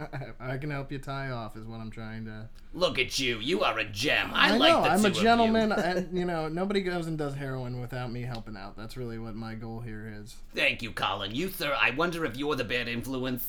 I, 0.00 0.06
I 0.40 0.56
can 0.58 0.70
help 0.70 0.90
you 0.90 0.98
tie 0.98 1.30
off. 1.30 1.56
Is 1.56 1.66
what 1.66 1.78
I'm 1.80 1.90
trying 1.90 2.24
to. 2.24 2.48
Look 2.72 2.98
at 2.98 3.16
you. 3.20 3.38
You 3.38 3.62
are 3.62 3.78
a 3.78 3.84
gem. 3.84 4.30
I, 4.34 4.52
I 4.52 4.56
like 4.56 4.72
know. 4.72 4.82
the 4.82 4.88
I'm 4.90 4.98
two 5.00 5.04
a 5.06 5.08
of 5.10 5.16
you. 5.16 5.22
gentleman, 5.22 5.70
and 5.72 6.18
you 6.18 6.24
know 6.24 6.48
nobody 6.48 6.80
goes 6.80 7.06
and 7.06 7.16
does 7.16 7.34
heroin 7.34 7.80
without 7.80 8.10
me 8.10 8.22
helping 8.22 8.56
out. 8.56 8.76
That's 8.76 8.96
really 8.96 9.18
what 9.18 9.36
my 9.36 9.54
goal 9.54 9.78
here 9.80 10.12
is. 10.20 10.34
Thank 10.54 10.82
you, 10.82 10.90
Colin. 10.90 11.32
You, 11.34 11.48
sir, 11.48 11.76
I 11.80 11.90
wonder 11.90 12.24
if 12.24 12.36
you're 12.36 12.56
the 12.56 12.64
bad 12.64 12.88
influence, 12.88 13.46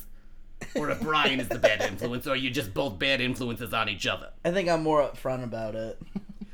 or 0.76 0.92
if 0.92 1.02
Brian 1.02 1.40
is 1.40 1.48
the 1.50 1.58
bad 1.58 1.82
influence, 1.82 2.28
or 2.28 2.36
you're 2.36 2.46
you 2.46 2.50
just 2.52 2.76
both 2.76 3.00
bad 3.00 3.22
influences 3.22 3.74
on 3.74 3.90
each 3.90 4.06
other? 4.06 4.30
I 4.46 4.52
think 4.52 4.70
I'm 4.70 4.84
more 4.84 5.02
upfront 5.02 5.44
about 5.44 5.74
it. 5.74 6.00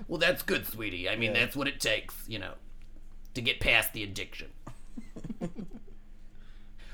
Well, 0.08 0.20
that's 0.20 0.42
good, 0.42 0.66
sweetie. 0.68 1.10
I 1.10 1.18
mean, 1.18 1.34
Yeah. 1.34 1.40
that's 1.42 1.56
what 1.56 1.68
it 1.68 1.80
takes, 1.82 2.16
you 2.28 2.40
know, 2.40 2.54
to 3.34 3.42
get 3.42 3.60
past 3.60 3.94
the 3.94 4.04
addiction. 4.04 4.50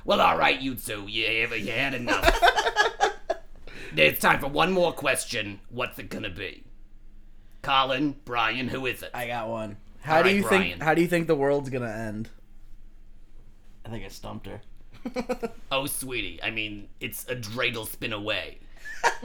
well, 0.05 0.21
all 0.21 0.37
right, 0.37 0.59
you 0.61 0.75
two. 0.75 1.05
You, 1.07 1.41
have, 1.41 1.57
you 1.57 1.71
had 1.71 1.93
enough. 1.93 2.39
it's 3.95 4.19
time 4.19 4.39
for 4.39 4.47
one 4.47 4.71
more 4.71 4.93
question. 4.93 5.59
What's 5.69 5.99
it 5.99 6.09
gonna 6.09 6.29
be? 6.29 6.63
Colin, 7.61 8.15
Brian, 8.25 8.67
who 8.67 8.85
is 8.85 9.03
it? 9.03 9.11
I 9.13 9.27
got 9.27 9.49
one. 9.49 9.77
How 10.01 10.17
All 10.17 10.23
do 10.23 10.29
right, 10.29 10.35
you 10.37 10.43
Brian. 10.43 10.61
think? 10.71 10.83
How 10.83 10.93
do 10.93 11.01
you 11.01 11.07
think 11.07 11.27
the 11.27 11.35
world's 11.35 11.69
gonna 11.69 11.89
end? 11.91 12.29
I 13.85 13.89
think 13.89 14.05
I 14.05 14.09
stumped 14.09 14.47
her. 14.47 14.61
Oh, 15.71 15.85
sweetie, 15.85 16.39
I 16.41 16.49
mean, 16.49 16.87
it's 17.01 17.27
a 17.29 17.35
dreidel 17.35 17.85
spin 17.87 18.13
away. 18.13 18.59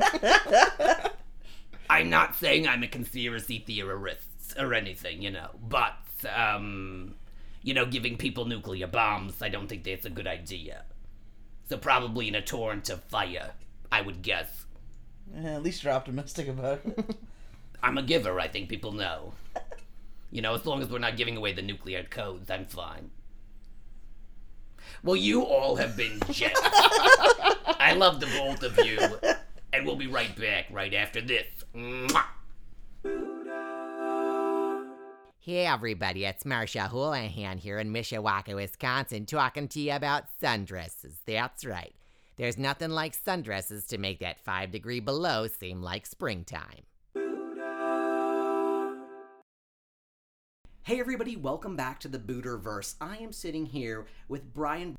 I'm 1.90 2.10
not 2.10 2.36
saying 2.36 2.66
I'm 2.66 2.82
a 2.82 2.88
conspiracy 2.88 3.62
theorist 3.64 4.54
or 4.58 4.74
anything, 4.74 5.22
you 5.22 5.30
know, 5.30 5.50
but, 5.68 5.94
um, 6.24 7.14
you 7.62 7.74
know, 7.74 7.86
giving 7.86 8.16
people 8.16 8.44
nuclear 8.44 8.86
bombs, 8.86 9.40
I 9.40 9.48
don't 9.48 9.68
think 9.68 9.84
that's 9.84 10.06
a 10.06 10.10
good 10.10 10.26
idea. 10.26 10.84
So 11.68 11.76
probably 11.78 12.28
in 12.28 12.34
a 12.34 12.42
torrent 12.42 12.90
of 12.90 13.02
fire, 13.04 13.52
I 13.90 14.00
would 14.00 14.22
guess. 14.22 14.66
Yeah, 15.34 15.54
at 15.54 15.62
least 15.62 15.84
you're 15.84 15.92
optimistic 15.92 16.48
about 16.48 16.80
it. 16.84 17.16
I'm 17.82 17.98
a 17.98 18.02
giver, 18.02 18.38
I 18.38 18.48
think 18.48 18.68
people 18.68 18.92
know. 18.92 19.34
You 20.30 20.42
know, 20.42 20.54
as 20.54 20.64
long 20.66 20.82
as 20.82 20.88
we're 20.88 20.98
not 20.98 21.16
giving 21.16 21.36
away 21.36 21.52
the 21.52 21.62
nuclear 21.62 22.02
codes, 22.04 22.50
I'm 22.50 22.66
fine. 22.66 23.10
Well, 25.02 25.16
you 25.16 25.42
all 25.42 25.76
have 25.76 25.96
been 25.96 26.20
gems. 26.30 26.58
I 26.62 27.94
love 27.96 28.20
the 28.20 28.26
both 28.26 28.62
of 28.62 28.84
you. 28.84 28.98
And 29.72 29.86
we'll 29.86 29.96
be 29.96 30.06
right 30.06 30.34
back 30.36 30.66
right 30.70 30.92
after 30.94 31.20
this. 31.20 31.46
Mwah. 31.74 32.24
Hey 35.44 35.66
everybody, 35.66 36.24
it's 36.24 36.44
Marsha 36.44 36.88
Houlihan 36.88 37.58
here 37.58 37.80
in 37.80 37.92
Mishawaka, 37.92 38.54
Wisconsin, 38.54 39.26
talking 39.26 39.66
to 39.66 39.80
you 39.80 39.90
about 39.90 40.26
sundresses. 40.40 41.14
That's 41.26 41.64
right. 41.64 41.92
There's 42.36 42.56
nothing 42.56 42.90
like 42.90 43.20
sundresses 43.20 43.88
to 43.88 43.98
make 43.98 44.20
that 44.20 44.38
5 44.38 44.70
degree 44.70 45.00
below 45.00 45.48
seem 45.48 45.82
like 45.82 46.06
springtime. 46.06 46.84
Hey 50.84 51.00
everybody, 51.00 51.34
welcome 51.34 51.74
back 51.74 51.98
to 51.98 52.08
the 52.08 52.20
Buterverse. 52.20 52.94
I 53.00 53.16
am 53.16 53.32
sitting 53.32 53.66
here 53.66 54.06
with 54.28 54.54
Brian. 54.54 54.96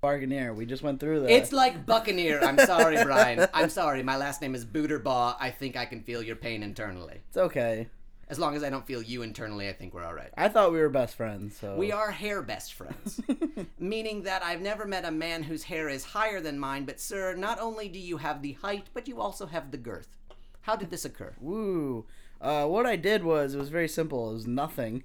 Bargainer. 0.00 0.54
We 0.54 0.64
just 0.64 0.82
went 0.82 1.00
through 1.00 1.20
that. 1.20 1.30
It's 1.30 1.52
like 1.52 1.84
Buccaneer. 1.86 2.40
I'm 2.42 2.56
sorry, 2.56 3.04
Brian. 3.04 3.46
I'm 3.52 3.68
sorry. 3.68 4.02
My 4.02 4.16
last 4.16 4.40
name 4.40 4.54
is 4.54 4.64
Buterbaugh. 4.64 5.36
I 5.38 5.50
think 5.50 5.76
I 5.76 5.84
can 5.84 6.00
feel 6.00 6.22
your 6.22 6.36
pain 6.36 6.62
internally. 6.62 7.20
It's 7.28 7.36
okay. 7.36 7.88
As 8.32 8.38
long 8.38 8.56
as 8.56 8.64
I 8.64 8.70
don't 8.70 8.86
feel 8.86 9.02
you 9.02 9.20
internally, 9.20 9.68
I 9.68 9.74
think 9.74 9.92
we're 9.92 10.06
all 10.06 10.14
right. 10.14 10.30
I 10.38 10.48
thought 10.48 10.72
we 10.72 10.78
were 10.78 10.88
best 10.88 11.16
friends. 11.16 11.54
So 11.54 11.76
We 11.76 11.92
are 11.92 12.10
hair 12.10 12.40
best 12.40 12.72
friends. 12.72 13.20
Meaning 13.78 14.22
that 14.22 14.42
I've 14.42 14.62
never 14.62 14.86
met 14.86 15.04
a 15.04 15.10
man 15.10 15.42
whose 15.42 15.64
hair 15.64 15.90
is 15.90 16.02
higher 16.02 16.40
than 16.40 16.58
mine, 16.58 16.86
but 16.86 16.98
sir, 16.98 17.34
not 17.34 17.60
only 17.60 17.90
do 17.90 17.98
you 17.98 18.16
have 18.16 18.40
the 18.40 18.52
height, 18.52 18.86
but 18.94 19.06
you 19.06 19.20
also 19.20 19.44
have 19.44 19.70
the 19.70 19.76
girth. 19.76 20.16
How 20.62 20.76
did 20.76 20.90
this 20.90 21.04
occur? 21.04 21.34
Woo. 21.42 22.06
Uh, 22.40 22.64
what 22.64 22.86
I 22.86 22.96
did 22.96 23.22
was 23.22 23.54
it 23.54 23.58
was 23.58 23.68
very 23.68 23.86
simple. 23.86 24.30
It 24.30 24.32
was 24.32 24.46
nothing. 24.46 25.04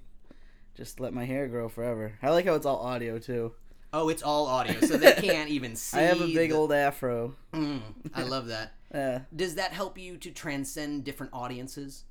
Just 0.74 0.98
let 0.98 1.12
my 1.12 1.26
hair 1.26 1.48
grow 1.48 1.68
forever. 1.68 2.14
I 2.22 2.30
like 2.30 2.46
how 2.46 2.54
it's 2.54 2.64
all 2.64 2.78
audio 2.78 3.18
too. 3.18 3.52
Oh, 3.92 4.08
it's 4.08 4.22
all 4.22 4.46
audio, 4.46 4.80
so 4.80 4.96
they 4.96 5.12
can't 5.12 5.50
even 5.50 5.76
see. 5.76 5.98
I 5.98 6.02
have 6.04 6.22
a 6.22 6.32
big 6.32 6.48
the- 6.48 6.56
old 6.56 6.72
afro. 6.72 7.34
Mm, 7.52 7.82
I 8.14 8.22
love 8.22 8.46
that. 8.46 8.72
Yeah. 8.94 9.20
Does 9.36 9.56
that 9.56 9.72
help 9.74 9.98
you 9.98 10.16
to 10.16 10.30
transcend 10.30 11.04
different 11.04 11.34
audiences? 11.34 12.04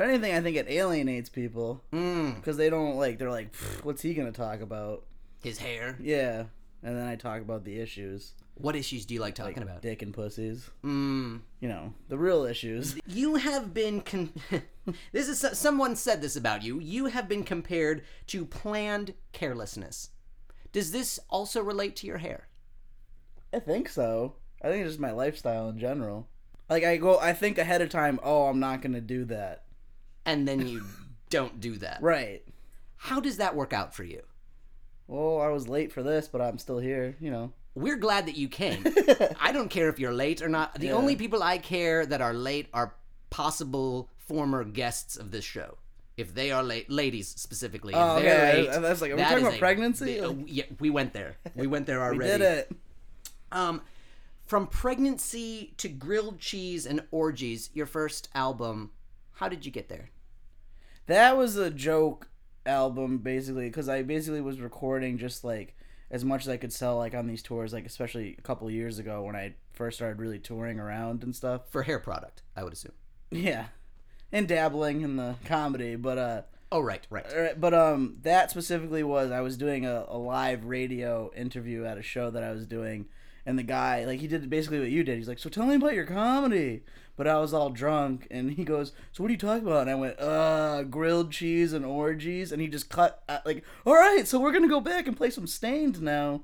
If 0.00 0.08
anything, 0.08 0.34
I 0.34 0.40
think 0.40 0.56
it 0.56 0.66
alienates 0.70 1.28
people 1.28 1.82
Mm, 1.92 2.36
because 2.36 2.56
they 2.56 2.70
don't 2.70 2.96
like. 2.96 3.18
They're 3.18 3.30
like, 3.30 3.54
"What's 3.82 4.00
he 4.02 4.14
gonna 4.14 4.32
talk 4.32 4.60
about?" 4.62 5.04
his 5.42 5.58
hair. 5.58 5.96
Yeah. 6.00 6.44
And 6.82 6.96
then 6.96 7.06
I 7.06 7.16
talk 7.16 7.40
about 7.42 7.64
the 7.64 7.78
issues, 7.78 8.32
What 8.54 8.76
issues 8.76 9.04
do 9.06 9.12
you 9.14 9.20
like 9.20 9.34
talking 9.34 9.62
about? 9.62 9.80
dick 9.82 10.00
and 10.02 10.12
pussies. 10.14 10.70
Mm. 10.82 11.40
You 11.60 11.68
know, 11.68 11.92
the 12.08 12.16
real 12.18 12.44
issues. 12.44 12.96
You 13.06 13.34
have 13.36 13.74
been. 13.74 14.00
Con- 14.00 14.32
this 15.12 15.28
is 15.28 15.58
someone 15.58 15.96
said 15.96 16.22
this 16.22 16.36
about 16.36 16.62
you. 16.62 16.78
You 16.80 17.06
have 17.06 17.28
been 17.28 17.44
compared 17.44 18.02
to 18.28 18.44
planned 18.46 19.12
carelessness. 19.32 20.10
Does 20.72 20.92
this 20.92 21.18
also 21.28 21.62
relate 21.62 21.96
to 21.96 22.06
your 22.06 22.18
hair? 22.18 22.48
I 23.52 23.58
think 23.58 23.88
so. 23.88 24.36
I 24.62 24.68
think 24.68 24.82
it's 24.82 24.92
just 24.92 25.00
my 25.00 25.10
lifestyle 25.10 25.68
in 25.68 25.78
general. 25.78 26.28
Like 26.70 26.84
I 26.84 26.96
go, 26.96 27.18
I 27.18 27.32
think 27.34 27.58
ahead 27.58 27.82
of 27.82 27.88
time. 27.90 28.18
Oh, 28.22 28.44
I'm 28.46 28.60
not 28.60 28.80
gonna 28.82 29.00
do 29.00 29.24
that. 29.26 29.64
And 30.26 30.46
then 30.46 30.66
you 30.66 30.82
don't 31.30 31.60
do 31.60 31.76
that. 31.78 31.98
Right. 32.02 32.42
How 32.96 33.20
does 33.20 33.38
that 33.38 33.54
work 33.56 33.72
out 33.72 33.94
for 33.94 34.04
you? 34.04 34.22
Well, 35.06 35.40
I 35.40 35.48
was 35.48 35.68
late 35.68 35.92
for 35.92 36.02
this, 36.02 36.28
but 36.28 36.40
I'm 36.40 36.58
still 36.58 36.78
here. 36.78 37.16
You 37.20 37.30
know. 37.30 37.52
We're 37.74 37.96
glad 37.96 38.26
that 38.26 38.36
you 38.36 38.48
came. 38.48 38.84
I 39.40 39.52
don't 39.52 39.68
care 39.70 39.88
if 39.88 39.98
you're 39.98 40.12
late 40.12 40.42
or 40.42 40.48
not. 40.48 40.74
The 40.74 40.86
Yeah. 40.88 40.92
only 40.94 41.16
people 41.16 41.42
I 41.42 41.58
care 41.58 42.04
that 42.04 42.20
are 42.20 42.34
late 42.34 42.68
are 42.74 42.94
possible 43.30 44.08
former 44.18 44.64
guests 44.64 45.16
of 45.16 45.30
this 45.30 45.44
show. 45.44 45.78
If 46.16 46.34
they 46.34 46.50
are 46.50 46.62
late, 46.62 46.90
ladies 46.90 47.28
specifically. 47.28 47.94
If 47.94 47.98
Oh, 47.98 48.20
they're 48.20 48.34
okay. 48.62 48.68
late, 48.70 48.80
was 48.82 49.00
like, 49.00 49.12
are 49.12 49.16
we 49.16 49.22
talking 49.22 49.46
about 49.46 49.58
pregnancy? 49.58 50.20
uh, 50.20 50.34
yeah, 50.46 50.64
we 50.80 50.90
went 50.90 51.12
there. 51.14 51.36
We 51.54 51.66
went 51.66 51.86
there 51.86 52.00
already. 52.02 52.18
We 52.18 52.24
did 52.26 52.40
it. 52.42 52.72
Um, 53.52 53.80
from 54.44 54.66
pregnancy 54.66 55.72
to 55.78 55.88
grilled 55.88 56.40
cheese 56.40 56.84
and 56.86 57.02
orgies, 57.10 57.70
your 57.72 57.86
first 57.86 58.28
album. 58.34 58.90
How 59.40 59.48
did 59.48 59.64
you 59.64 59.72
get 59.72 59.88
there? 59.88 60.10
That 61.06 61.34
was 61.38 61.56
a 61.56 61.70
joke 61.70 62.28
album, 62.66 63.16
basically, 63.16 63.68
because 63.70 63.88
I 63.88 64.02
basically 64.02 64.42
was 64.42 64.60
recording 64.60 65.16
just 65.16 65.44
like 65.44 65.74
as 66.10 66.26
much 66.26 66.42
as 66.42 66.50
I 66.50 66.58
could 66.58 66.74
sell, 66.74 66.98
like 66.98 67.14
on 67.14 67.26
these 67.26 67.42
tours, 67.42 67.72
like 67.72 67.86
especially 67.86 68.36
a 68.38 68.42
couple 68.42 68.66
of 68.66 68.74
years 68.74 68.98
ago 68.98 69.22
when 69.22 69.34
I 69.34 69.54
first 69.72 69.96
started 69.96 70.20
really 70.20 70.38
touring 70.38 70.78
around 70.78 71.22
and 71.22 71.34
stuff. 71.34 71.62
For 71.70 71.84
hair 71.84 71.98
product, 71.98 72.42
I 72.54 72.62
would 72.62 72.74
assume. 72.74 72.92
Yeah, 73.30 73.68
and 74.30 74.46
dabbling 74.46 75.00
in 75.00 75.16
the 75.16 75.36
comedy, 75.46 75.96
but 75.96 76.18
uh, 76.18 76.42
Oh, 76.70 76.80
right, 76.80 77.06
right. 77.08 77.24
Alright, 77.26 77.58
but 77.58 77.72
um, 77.72 78.18
that 78.20 78.50
specifically 78.50 79.02
was 79.02 79.30
I 79.30 79.40
was 79.40 79.56
doing 79.56 79.86
a, 79.86 80.04
a 80.06 80.18
live 80.18 80.66
radio 80.66 81.30
interview 81.34 81.86
at 81.86 81.96
a 81.96 82.02
show 82.02 82.30
that 82.30 82.42
I 82.42 82.50
was 82.52 82.66
doing, 82.66 83.06
and 83.46 83.58
the 83.58 83.62
guy 83.62 84.04
like 84.04 84.20
he 84.20 84.26
did 84.26 84.48
basically 84.50 84.80
what 84.80 84.90
you 84.90 85.02
did. 85.02 85.18
He's 85.18 85.28
like, 85.28 85.38
"So 85.38 85.48
tell 85.50 85.66
me 85.66 85.76
about 85.76 85.94
your 85.94 86.06
comedy." 86.06 86.82
But 87.16 87.26
I 87.26 87.38
was 87.38 87.52
all 87.52 87.68
drunk, 87.68 88.26
and 88.30 88.52
he 88.52 88.64
goes, 88.64 88.92
"So 89.12 89.22
what 89.22 89.28
are 89.28 89.32
you 89.32 89.38
talking 89.38 89.66
about?" 89.66 89.82
And 89.82 89.90
I 89.90 89.94
went, 89.94 90.18
"Uh, 90.18 90.84
grilled 90.84 91.30
cheese 91.32 91.72
and 91.72 91.84
orgies." 91.84 92.50
And 92.52 92.62
he 92.62 92.68
just 92.68 92.88
cut 92.88 93.22
uh, 93.28 93.40
like, 93.44 93.62
"All 93.84 93.94
right, 93.94 94.26
so 94.26 94.40
we're 94.40 94.52
gonna 94.52 94.68
go 94.68 94.80
back 94.80 95.06
and 95.06 95.16
play 95.16 95.30
some 95.30 95.46
Staind 95.46 96.00
now." 96.00 96.42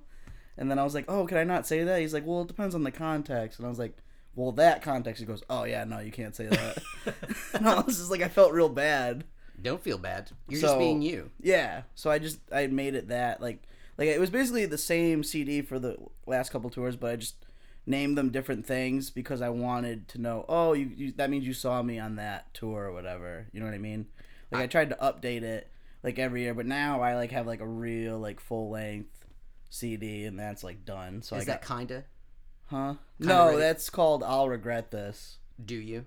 And 0.59 0.71
then 0.71 0.79
I 0.79 0.85
was 0.85 0.95
like, 0.95 1.07
"Oh, 1.09 1.26
can 1.26 1.38
I 1.38 1.45
not 1.45 1.67
say 1.67 1.85
that?" 1.85 2.00
He's 2.00 2.15
like, 2.15 2.26
"Well, 2.26 2.43
it 2.43 2.49
depends 2.49 2.75
on 2.75 2.83
the 2.83 2.93
context." 2.93 3.59
And 3.59 3.67
I 3.67 3.71
was 3.71 3.79
like, 3.79 3.97
"Well, 4.35 4.53
that 4.53 4.83
context." 4.83 5.21
He 5.21 5.26
goes, 5.26 5.43
"Oh 5.49 5.65
yeah, 5.65 5.85
no, 5.85 6.00
you 6.00 6.12
can't 6.12 6.37
say 6.37 6.47
that." 6.47 6.83
and 7.55 7.69
I 7.69 7.81
was 7.81 7.99
just 7.99 8.11
like, 8.11 8.23
I 8.23 8.29
felt 8.29 8.53
real 8.53 8.69
bad. 8.69 9.25
Don't 9.62 9.83
feel 9.83 9.99
bad. 9.99 10.31
You're 10.49 10.61
just 10.61 10.79
being 10.79 11.00
you. 11.03 11.31
Yeah, 11.41 11.83
so 11.95 12.11
I 12.11 12.19
just 12.19 12.38
I 12.53 12.67
made 12.67 12.95
it 12.95 13.09
that 13.09 13.41
like 13.41 13.62
like 13.99 14.09
it 14.09 14.21
was 14.21 14.31
basically 14.31 14.67
the 14.67 14.79
same 14.79 15.23
CD 15.25 15.62
for 15.62 15.79
the 15.79 15.97
last 16.26 16.50
couple 16.50 16.71
tours, 16.71 16.97
but 16.97 17.12
I 17.12 17.17
just 17.17 17.37
named 17.87 18.19
them 18.19 18.31
different 18.31 18.67
things 18.67 19.11
because 19.11 19.41
I 19.41 19.49
wanted 19.49 20.09
to 20.09 20.19
know. 20.21 20.45
Oh, 20.49 20.73
you, 20.73 20.91
you 20.95 21.12
that 21.12 21.31
means 21.31 21.47
you 21.47 21.55
saw 21.55 21.83
me 21.83 21.99
on 21.99 22.17
that 22.17 22.53
tour 22.55 22.85
or 22.85 22.93
whatever. 22.93 23.47
You 23.53 23.61
know 23.61 23.67
what 23.67 23.75
I 23.75 23.79
mean? 23.79 24.07
Like 24.50 24.62
I, 24.62 24.67
tried 24.67 24.91
to 24.91 24.97
update 24.97 25.43
it 25.43 25.71
like 26.03 26.19
every 26.19 26.43
year, 26.43 26.55
but 26.55 26.67
now 26.67 27.00
I 27.00 27.15
like 27.17 27.31
have 27.33 27.47
like 27.47 27.61
a 27.61 27.67
real 27.67 28.19
like 28.19 28.41
full 28.41 28.71
length 28.71 29.26
CD, 29.71 30.25
and 30.25 30.38
that's 30.38 30.62
like 30.62 30.85
done. 30.85 31.23
So 31.23 31.37
Is 31.37 31.43
I 31.43 31.47
got 31.47 31.62
that 31.62 31.69
kinda? 31.69 32.05
huh? 32.67 32.95
kinda 33.21 33.35
No, 33.35 33.47
ready? 33.47 33.59
that's 33.59 33.91
called 33.91 34.23
I'll 34.23 34.49
regret 34.49 34.91
this. 34.91 35.38
Do 35.65 35.75
you? 35.76 36.07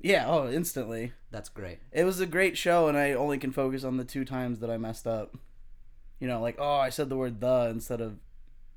Yeah. 0.00 0.24
Oh, 0.28 0.50
instantly. 0.50 1.12
That's 1.30 1.48
great. 1.48 1.78
It 1.92 2.04
was 2.04 2.20
a 2.20 2.26
great 2.26 2.56
show, 2.58 2.88
and 2.88 2.96
I 2.98 3.12
only 3.12 3.38
can 3.38 3.52
focus 3.52 3.84
on 3.84 3.96
the 3.96 4.04
two 4.04 4.24
times 4.24 4.58
that 4.60 4.70
I 4.70 4.76
messed 4.76 5.06
up. 5.06 5.36
You 6.22 6.28
know, 6.28 6.40
like 6.40 6.54
oh, 6.60 6.76
I 6.76 6.90
said 6.90 7.08
the 7.08 7.16
word 7.16 7.40
the 7.40 7.66
instead 7.68 8.00
of 8.00 8.16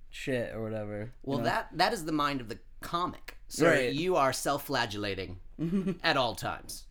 shit 0.09 0.51
or 0.55 0.63
whatever. 0.63 0.99
you 1.01 1.09
Well, 1.21 1.37
know? 1.37 1.43
that 1.43 1.69
that 1.73 1.93
is 1.93 2.03
the 2.05 2.11
mind 2.11 2.41
of 2.41 2.49
the 2.49 2.57
comic. 2.81 3.37
So 3.49 3.67
Right. 3.69 3.93
you 3.93 4.15
are 4.15 4.33
self-flagellating 4.33 5.37
at 6.03 6.17
all 6.17 6.33
times. 6.33 6.85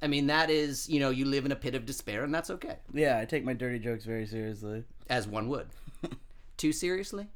I 0.00 0.06
mean, 0.06 0.28
that 0.28 0.48
is, 0.48 0.88
you 0.88 1.00
know, 1.00 1.10
you 1.10 1.24
live 1.24 1.44
in 1.44 1.50
a 1.50 1.56
pit 1.56 1.74
of 1.74 1.84
despair, 1.86 2.22
and 2.22 2.32
that's 2.32 2.50
okay, 2.50 2.76
yeah, 2.94 3.18
I 3.18 3.24
take 3.24 3.44
my 3.44 3.52
dirty 3.54 3.80
jokes 3.80 4.04
very 4.04 4.26
seriously. 4.26 4.84
as 5.10 5.26
one 5.26 5.48
would. 5.48 5.66
Too 6.56 6.70
seriously? 6.72 7.26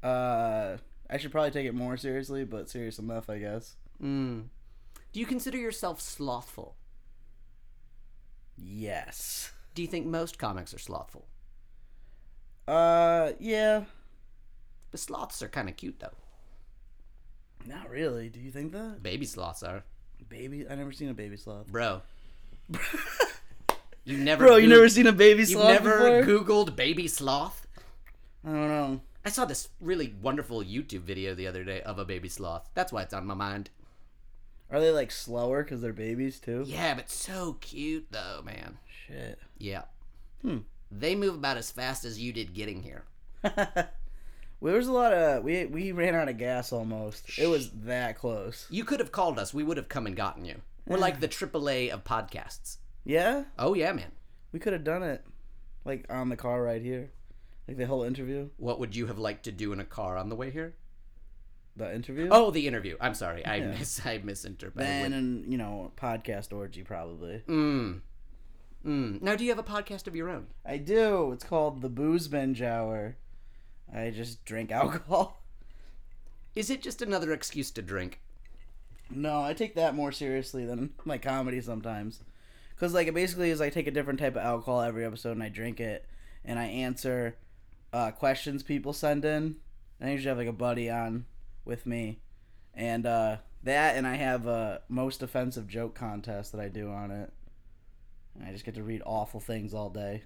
Uh, 0.00 0.76
I 1.10 1.16
should 1.18 1.32
probably 1.32 1.50
take 1.50 1.66
it 1.66 1.74
more 1.74 1.96
seriously, 1.96 2.44
but 2.44 2.70
serious 2.70 3.00
enough, 3.00 3.28
I 3.28 3.38
guess. 3.38 3.74
Mm. 4.00 4.44
Do 5.12 5.18
you 5.18 5.26
consider 5.26 5.58
yourself 5.58 6.00
slothful? 6.00 6.76
Yes. 8.56 9.50
Do 9.74 9.82
you 9.82 9.88
think 9.88 10.06
most 10.06 10.38
comics 10.38 10.72
are 10.74 10.78
slothful? 10.78 11.26
Uh, 12.66 13.32
yeah. 13.38 13.84
The 14.90 14.98
sloths 14.98 15.42
are 15.42 15.48
kind 15.48 15.68
of 15.68 15.76
cute, 15.76 16.00
though. 16.00 16.14
Not 17.66 17.90
really. 17.90 18.28
Do 18.28 18.40
you 18.40 18.50
think 18.50 18.72
that? 18.72 19.02
Baby 19.02 19.26
sloths 19.26 19.62
are. 19.62 19.82
Baby, 20.28 20.66
I 20.68 20.74
never 20.74 20.92
seen 20.92 21.08
a 21.08 21.14
baby 21.14 21.36
sloth. 21.36 21.66
Bro. 21.66 22.02
you 24.04 24.16
never 24.16 24.46
Bro, 24.46 24.56
you 24.56 24.68
never 24.68 24.88
seen 24.88 25.06
a 25.06 25.12
baby 25.12 25.44
sloth. 25.44 25.64
Sloth 25.64 25.84
never 25.84 26.22
before? 26.22 26.44
Googled 26.44 26.76
baby 26.76 27.08
sloth? 27.08 27.66
I 28.44 28.48
don't 28.48 28.68
know. 28.68 29.00
I 29.24 29.28
saw 29.28 29.44
this 29.44 29.68
really 29.80 30.14
wonderful 30.22 30.62
YouTube 30.62 31.00
video 31.00 31.34
the 31.34 31.46
other 31.46 31.64
day 31.64 31.82
of 31.82 31.98
a 31.98 32.04
baby 32.04 32.28
sloth. 32.28 32.68
That's 32.74 32.92
why 32.92 33.02
it's 33.02 33.12
on 33.12 33.26
my 33.26 33.34
mind. 33.34 33.70
Are 34.70 34.80
they 34.80 34.92
like 34.92 35.10
slower 35.10 35.62
because 35.62 35.82
they're 35.82 35.92
babies 35.92 36.38
too? 36.38 36.64
Yeah, 36.66 36.94
but 36.94 37.10
so 37.10 37.56
cute 37.60 38.06
though, 38.10 38.40
man. 38.44 38.78
Shit. 39.06 39.38
Yeah. 39.58 39.82
Hmm. 40.42 40.58
They 40.90 41.14
move 41.14 41.34
about 41.34 41.56
as 41.56 41.70
fast 41.70 42.04
as 42.04 42.18
you 42.20 42.32
did 42.32 42.52
getting 42.54 42.82
here. 42.82 43.04
Well, 44.62 44.72
there 44.72 44.78
was 44.78 44.88
a 44.88 44.92
lot 44.92 45.14
of 45.14 45.42
we 45.42 45.64
we 45.64 45.90
ran 45.92 46.14
out 46.14 46.28
of 46.28 46.36
gas 46.36 46.70
almost. 46.70 47.38
It 47.38 47.46
was 47.46 47.70
that 47.84 48.18
close. 48.18 48.66
You 48.68 48.84
could 48.84 49.00
have 49.00 49.10
called 49.10 49.38
us. 49.38 49.54
We 49.54 49.62
would 49.62 49.78
have 49.78 49.88
come 49.88 50.06
and 50.06 50.14
gotten 50.14 50.44
you. 50.44 50.56
We're 50.86 50.98
like 50.98 51.18
the 51.20 51.28
AAA 51.28 51.88
of 51.88 52.04
podcasts. 52.04 52.76
Yeah, 53.02 53.44
Oh 53.58 53.72
yeah, 53.72 53.92
man. 53.92 54.12
we 54.52 54.58
could 54.60 54.74
have 54.74 54.84
done 54.84 55.02
it, 55.02 55.24
like 55.86 56.04
on 56.10 56.28
the 56.28 56.36
car 56.36 56.62
right 56.62 56.82
here, 56.82 57.10
like 57.66 57.78
the 57.78 57.86
whole 57.86 58.02
interview. 58.02 58.50
What 58.58 58.78
would 58.80 58.94
you 58.94 59.06
have 59.06 59.18
liked 59.18 59.44
to 59.44 59.52
do 59.52 59.72
in 59.72 59.80
a 59.80 59.84
car 59.84 60.18
on 60.18 60.28
the 60.28 60.36
way 60.36 60.50
here? 60.50 60.74
The 61.74 61.94
interview. 61.94 62.28
Oh, 62.30 62.50
the 62.50 62.66
interview. 62.66 62.98
I'm 63.00 63.14
sorry. 63.14 63.42
I 63.46 63.56
Yeah. 63.56 63.68
mis 63.68 63.98
I 64.04 64.18
misinterpreted. 64.22 64.86
then 64.86 65.14
and 65.14 65.50
you 65.50 65.56
know 65.56 65.90
podcast 65.96 66.52
orgy 66.52 66.82
probably. 66.82 67.42
Mm. 67.48 68.00
Mm. 68.84 69.20
Now, 69.20 69.36
do 69.36 69.44
you 69.44 69.50
have 69.50 69.58
a 69.58 69.62
podcast 69.62 70.06
of 70.06 70.16
your 70.16 70.30
own? 70.30 70.46
I 70.64 70.78
do. 70.78 71.32
It's 71.32 71.44
called 71.44 71.82
the 71.82 71.88
Booze 71.88 72.28
Binge 72.28 72.62
Hour. 72.62 73.16
I 73.94 74.10
just 74.10 74.44
drink 74.44 74.72
alcohol. 74.72 75.42
Is 76.54 76.70
it 76.70 76.82
just 76.82 77.02
another 77.02 77.32
excuse 77.32 77.70
to 77.72 77.82
drink? 77.82 78.20
No, 79.10 79.42
I 79.42 79.52
take 79.54 79.74
that 79.74 79.94
more 79.94 80.12
seriously 80.12 80.64
than 80.64 80.94
my 81.04 81.18
comedy 81.18 81.60
sometimes. 81.60 82.20
Cause 82.78 82.94
like 82.94 83.08
it 83.08 83.14
basically 83.14 83.50
is 83.50 83.60
I 83.60 83.68
take 83.68 83.86
a 83.86 83.90
different 83.90 84.18
type 84.20 84.36
of 84.36 84.42
alcohol 84.42 84.80
every 84.80 85.04
episode 85.04 85.32
and 85.32 85.42
I 85.42 85.50
drink 85.50 85.80
it 85.80 86.06
and 86.46 86.58
I 86.58 86.64
answer 86.64 87.36
uh, 87.92 88.10
questions 88.10 88.62
people 88.62 88.94
send 88.94 89.24
in. 89.24 89.56
And 90.00 90.08
I 90.08 90.12
usually 90.12 90.28
have 90.28 90.38
like 90.38 90.46
a 90.46 90.52
buddy 90.52 90.88
on 90.88 91.26
with 91.66 91.84
me, 91.84 92.20
and 92.74 93.04
uh, 93.04 93.36
that 93.62 93.96
and 93.96 94.06
I 94.06 94.14
have 94.14 94.46
a 94.46 94.80
most 94.88 95.22
offensive 95.22 95.68
joke 95.68 95.94
contest 95.94 96.52
that 96.52 96.60
I 96.60 96.68
do 96.68 96.90
on 96.90 97.10
it. 97.10 97.32
And 98.38 98.48
I 98.48 98.52
just 98.52 98.64
get 98.64 98.74
to 98.74 98.82
read 98.82 99.02
awful 99.04 99.40
things 99.40 99.74
all 99.74 99.90
day. 99.90 100.22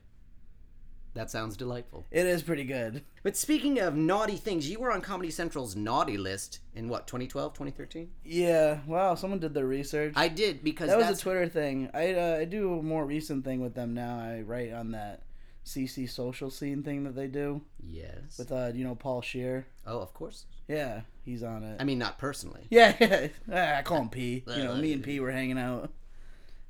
That 1.15 1.31
sounds 1.31 1.57
delightful. 1.57 2.05
It 2.11 2.27
is 2.27 2.43
pretty 2.43 2.65
good. 2.65 3.05
But 3.23 3.37
speaking 3.37 3.79
of 3.79 3.95
naughty 3.95 4.35
things, 4.37 4.69
you 4.69 4.81
were 4.81 4.91
on 4.91 5.01
Comedy 5.01 5.31
Central's 5.31 5.77
naughty 5.77 6.17
list 6.17 6.59
in 6.75 6.89
what, 6.89 7.07
2012, 7.07 7.53
2013? 7.53 8.11
Yeah. 8.25 8.79
Wow. 8.85 9.15
Someone 9.15 9.39
did 9.39 9.55
their 9.55 9.67
research. 9.67 10.15
I 10.17 10.27
did 10.27 10.65
because 10.65 10.89
that 10.89 10.97
was 10.99 11.07
that's 11.07 11.21
a 11.21 11.23
Twitter 11.23 11.49
thing. 11.49 11.89
I 11.95 12.15
uh, 12.15 12.39
I 12.41 12.45
do 12.47 12.79
a 12.81 12.83
more 12.83 13.05
recent 13.07 13.45
thing 13.45 13.61
with 13.61 13.75
them 13.75 13.95
now. 13.95 14.19
I 14.19 14.41
write 14.41 14.73
on 14.73 14.91
that 14.91 15.23
CC 15.65 16.11
social 16.11 16.51
scene 16.51 16.83
thing 16.83 17.05
that 17.05 17.15
they 17.15 17.29
do 17.29 17.63
Yes. 17.87 18.37
with 18.37 18.51
uh 18.51 18.73
you 18.75 18.83
know 18.85 18.97
Paul 18.97 19.23
Scheer. 19.23 19.67
oh, 19.87 20.01
of 20.01 20.13
course. 20.15 20.47
Yeah, 20.67 21.03
he's 21.25 21.45
on 21.45 21.63
it. 21.63 21.77
I 21.81 21.85
mean, 21.85 21.99
not 22.01 22.19
personally. 22.19 22.67
yeah, 22.71 22.97
yeah. 22.99 23.29
Ah, 23.53 23.79
I 23.79 23.83
call 23.83 23.99
him 24.01 24.09
P. 24.09 24.43
You 24.49 24.65
know, 24.65 24.75
me 24.75 24.93
and 24.93 25.03
P 25.05 25.21
were 25.21 25.31
hanging 25.31 25.59
out. 25.59 25.93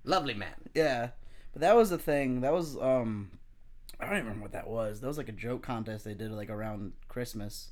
Lovely 0.04 0.34
man. 0.34 0.54
Yeah, 0.74 1.10
but 1.54 1.60
that 1.60 1.76
was 1.76 1.88
the 1.88 1.98
thing. 1.98 2.40
That 2.40 2.52
was 2.52 2.76
um, 2.76 3.30
I 4.00 4.06
don't 4.06 4.14
even 4.14 4.26
remember 4.26 4.42
what 4.42 4.52
that 4.52 4.68
was. 4.68 5.00
That 5.00 5.06
was 5.06 5.16
like 5.16 5.28
a 5.28 5.32
joke 5.32 5.62
contest 5.62 6.04
they 6.04 6.14
did 6.14 6.32
like 6.32 6.50
around 6.50 6.92
Christmas, 7.08 7.70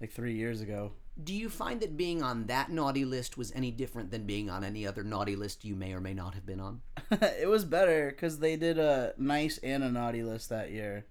like 0.00 0.10
three 0.10 0.34
years 0.34 0.60
ago. 0.60 0.92
Do 1.22 1.32
you 1.32 1.48
find 1.48 1.80
that 1.80 1.96
being 1.96 2.22
on 2.22 2.46
that 2.46 2.70
naughty 2.70 3.04
list 3.04 3.38
was 3.38 3.52
any 3.52 3.70
different 3.70 4.10
than 4.10 4.24
being 4.24 4.50
on 4.50 4.64
any 4.64 4.86
other 4.86 5.04
naughty 5.04 5.36
list 5.36 5.64
you 5.64 5.76
may 5.76 5.92
or 5.92 6.00
may 6.00 6.12
not 6.12 6.34
have 6.34 6.44
been 6.44 6.60
on? 6.60 6.80
it 7.10 7.48
was 7.48 7.64
better 7.64 8.10
because 8.10 8.40
they 8.40 8.56
did 8.56 8.78
a 8.78 9.14
nice 9.16 9.58
and 9.58 9.84
a 9.84 9.90
naughty 9.90 10.24
list 10.24 10.48
that 10.48 10.72
year, 10.72 11.06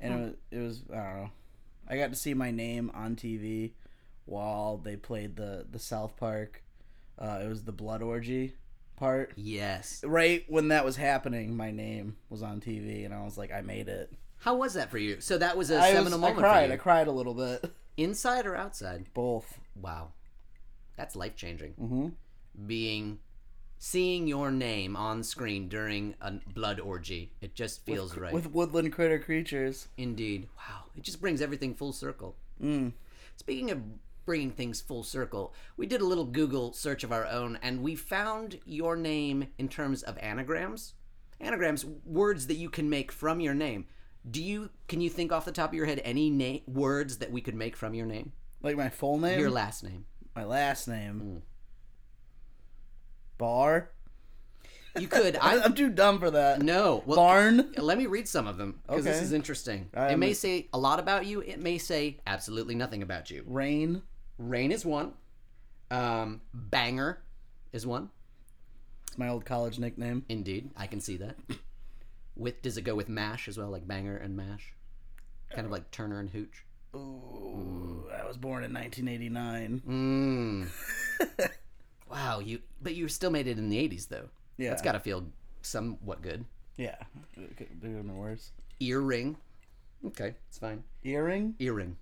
and 0.00 0.12
it 0.12 0.18
was 0.18 0.34
it 0.50 0.58
was 0.58 0.82
I 0.92 0.96
don't 0.96 1.22
know. 1.22 1.30
I 1.88 1.96
got 1.96 2.10
to 2.10 2.16
see 2.16 2.34
my 2.34 2.50
name 2.50 2.90
on 2.92 3.14
TV 3.14 3.72
while 4.24 4.78
they 4.78 4.96
played 4.96 5.36
the 5.36 5.64
the 5.70 5.78
South 5.78 6.16
Park. 6.16 6.64
Uh, 7.16 7.40
it 7.44 7.48
was 7.48 7.62
the 7.62 7.72
blood 7.72 8.02
orgy 8.02 8.54
part. 8.98 9.32
Yes. 9.36 10.02
Right 10.04 10.44
when 10.48 10.68
that 10.68 10.84
was 10.84 10.96
happening, 10.96 11.56
my 11.56 11.70
name 11.70 12.16
was 12.30 12.42
on 12.42 12.60
TV, 12.60 13.04
and 13.04 13.14
I 13.14 13.24
was 13.24 13.38
like, 13.38 13.52
I 13.52 13.60
made 13.60 13.88
it. 13.88 14.12
How 14.38 14.54
was 14.56 14.74
that 14.74 14.90
for 14.90 14.98
you? 14.98 15.20
So 15.20 15.38
that 15.38 15.56
was 15.56 15.70
a 15.70 15.76
I, 15.76 15.88
was, 15.88 15.96
seminal 15.96 16.18
I 16.18 16.28
moment 16.28 16.38
cried. 16.38 16.68
for 16.68 16.74
I 16.74 16.76
cried 16.76 17.06
a 17.08 17.12
little 17.12 17.34
bit. 17.34 17.72
Inside 17.96 18.46
or 18.46 18.54
outside? 18.56 19.06
Both. 19.14 19.58
Wow. 19.80 20.10
That's 20.96 21.16
life 21.16 21.36
changing. 21.36 21.72
hmm 21.72 22.08
Being 22.66 23.18
seeing 23.78 24.26
your 24.26 24.50
name 24.50 24.96
on 24.96 25.22
screen 25.22 25.68
during 25.68 26.14
a 26.20 26.32
blood 26.52 26.80
orgy. 26.80 27.32
It 27.40 27.54
just 27.54 27.84
feels 27.84 28.16
right. 28.16 28.32
With 28.32 28.52
woodland 28.52 28.92
critter 28.92 29.18
creatures. 29.18 29.88
Indeed. 29.96 30.48
Wow. 30.56 30.84
It 30.96 31.02
just 31.02 31.20
brings 31.20 31.40
everything 31.40 31.74
full 31.74 31.92
circle. 31.92 32.36
Mm. 32.62 32.92
Speaking 33.36 33.70
of 33.70 33.80
bringing 34.28 34.50
things 34.50 34.78
full 34.82 35.02
circle, 35.02 35.54
we 35.78 35.86
did 35.86 36.02
a 36.02 36.04
little 36.04 36.26
Google 36.26 36.74
search 36.74 37.02
of 37.02 37.10
our 37.10 37.24
own 37.24 37.58
and 37.62 37.82
we 37.82 37.96
found 37.96 38.60
your 38.66 38.94
name 38.94 39.48
in 39.56 39.68
terms 39.68 40.02
of 40.02 40.18
anagrams. 40.18 40.92
Anagrams, 41.40 41.86
words 42.04 42.46
that 42.48 42.56
you 42.56 42.68
can 42.68 42.90
make 42.90 43.10
from 43.10 43.40
your 43.40 43.54
name. 43.54 43.86
Do 44.30 44.42
you 44.42 44.68
can 44.86 45.00
you 45.00 45.08
think 45.08 45.32
off 45.32 45.46
the 45.46 45.52
top 45.52 45.70
of 45.70 45.74
your 45.74 45.86
head 45.86 46.02
any 46.04 46.28
na- 46.28 46.58
words 46.66 47.16
that 47.18 47.32
we 47.32 47.40
could 47.40 47.54
make 47.54 47.74
from 47.74 47.94
your 47.94 48.04
name? 48.04 48.32
Like 48.60 48.76
my 48.76 48.90
full 48.90 49.16
name. 49.18 49.40
Your 49.40 49.50
last 49.50 49.82
name. 49.82 50.04
my 50.36 50.44
last 50.44 50.88
name. 50.88 51.22
Mm. 51.38 51.42
Bar. 53.38 53.92
You 54.98 55.08
could. 55.08 55.36
I, 55.36 55.60
I'm 55.64 55.74
too 55.74 55.88
dumb 55.90 56.18
for 56.18 56.30
that. 56.30 56.60
no. 56.60 57.02
Well, 57.06 57.16
Barn. 57.16 57.72
Let 57.76 57.98
me 57.98 58.06
read 58.06 58.28
some 58.28 58.46
of 58.46 58.58
them 58.58 58.80
because 58.86 59.04
this 59.04 59.22
is 59.22 59.32
interesting. 59.32 59.88
I 59.94 60.08
it 60.08 60.12
am- 60.12 60.20
may 60.20 60.34
say 60.34 60.68
a 60.72 60.78
lot 60.78 60.98
about 60.98 61.26
you. 61.26 61.40
It 61.40 61.60
may 61.60 61.78
say 61.78 62.18
absolutely 62.26 62.74
nothing 62.74 63.02
about 63.02 63.30
you. 63.30 63.44
Rain. 63.46 64.02
Rain 64.38 64.72
is 64.72 64.84
one. 64.84 65.12
Um, 65.90 66.40
banger 66.54 67.20
is 67.72 67.86
one. 67.86 68.10
It's 69.08 69.18
my 69.18 69.28
old 69.28 69.44
college 69.44 69.78
nickname. 69.78 70.24
Indeed, 70.28 70.70
I 70.76 70.86
can 70.86 71.00
see 71.00 71.16
that. 71.18 71.36
With 72.36 72.62
does 72.62 72.76
it 72.76 72.82
go 72.82 72.94
with 72.94 73.08
mash 73.08 73.48
as 73.48 73.58
well, 73.58 73.68
like 73.68 73.88
banger 73.88 74.16
and 74.16 74.36
mash, 74.36 74.72
kind 75.50 75.66
of 75.66 75.72
like 75.72 75.90
Turner 75.90 76.20
and 76.20 76.30
Hooch? 76.30 76.64
Ooh, 76.94 78.08
I 78.16 78.24
was 78.24 78.36
born 78.36 78.62
in 78.62 78.72
1989. 78.72 80.70
Mm. 81.28 81.50
wow, 82.08 82.38
you 82.38 82.60
but 82.80 82.94
you 82.94 83.08
still 83.08 83.32
made 83.32 83.48
it 83.48 83.58
in 83.58 83.68
the 83.68 83.76
'80s 83.76 84.06
though. 84.06 84.28
Yeah. 84.56 84.70
That's 84.70 84.82
got 84.82 84.92
to 84.92 85.00
feel 85.00 85.24
somewhat 85.62 86.22
good. 86.22 86.44
Yeah. 86.76 86.94
It 87.36 87.56
could 87.56 87.68
even 87.82 88.16
worse. 88.16 88.52
Earring. 88.78 89.36
Okay, 90.06 90.34
it's 90.48 90.58
fine. 90.58 90.84
Earring. 91.02 91.56
Earring. 91.58 91.96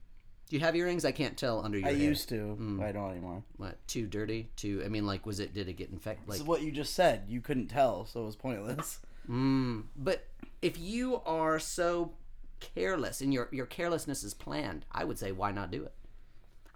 Do 0.49 0.57
you 0.57 0.61
have 0.61 0.77
earrings? 0.77 1.05
I 1.05 1.11
can't 1.13 1.37
tell 1.37 1.65
under 1.65 1.77
your 1.79 1.89
I 1.89 1.93
hair. 1.93 2.01
used 2.09 2.29
to. 2.29 2.57
but 2.79 2.87
I 2.87 2.93
don't 2.93 3.11
anymore. 3.11 3.43
What? 3.57 3.77
Too 3.89 4.07
dirty? 4.07 4.49
Too? 4.57 4.83
I 4.85 4.89
mean, 4.89 5.05
like, 5.07 5.27
was 5.27 5.41
it? 5.41 5.53
Did 5.53 5.69
it 5.69 5.73
get 5.75 5.91
infected? 5.91 6.27
This 6.27 6.35
Like, 6.35 6.41
is 6.43 6.47
what 6.47 6.63
you 6.63 6.71
just 6.71 6.95
said. 6.95 7.25
You 7.29 7.41
couldn't 7.41 7.67
tell, 7.69 8.07
so 8.07 8.23
it 8.23 8.27
was 8.27 8.37
pointless. 8.37 9.01
Mm, 9.29 9.85
but 9.97 10.25
if 10.63 10.79
you 10.79 11.21
are 11.27 11.59
so 11.59 12.13
careless 12.61 13.21
and 13.21 13.35
your 13.35 13.49
your 13.51 13.67
carelessness 13.67 14.23
is 14.23 14.35
planned, 14.35 14.85
I 14.93 15.03
would 15.05 15.19
say 15.19 15.33
why 15.33 15.51
not 15.51 15.73
do 15.73 15.83
it? 15.83 15.93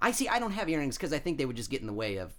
I 0.01 0.11
see. 0.11 0.27
I 0.27 0.41
don't 0.41 0.51
have 0.53 0.69
earrings 0.69 0.97
because 0.97 1.13
I 1.13 1.19
think 1.21 1.39
they 1.39 1.45
would 1.47 1.57
just 1.57 1.71
get 1.71 1.81
in 1.81 1.87
the 1.87 1.93
way 1.93 2.17
of. 2.17 2.33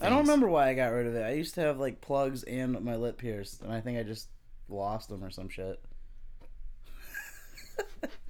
I 0.00 0.08
don't 0.08 0.20
remember 0.22 0.48
why 0.48 0.68
I 0.70 0.74
got 0.74 0.86
rid 0.92 1.06
of 1.06 1.14
it. 1.14 1.22
I 1.22 1.32
used 1.32 1.54
to 1.56 1.60
have 1.60 1.78
like 1.78 2.00
plugs 2.00 2.42
and 2.44 2.80
my 2.80 2.96
lip 2.96 3.18
pierced, 3.18 3.60
and 3.60 3.70
I 3.70 3.82
think 3.82 3.98
I 3.98 4.02
just 4.02 4.28
lost 4.70 5.10
them 5.10 5.22
or 5.22 5.28
some 5.30 5.50
shit. 5.50 5.78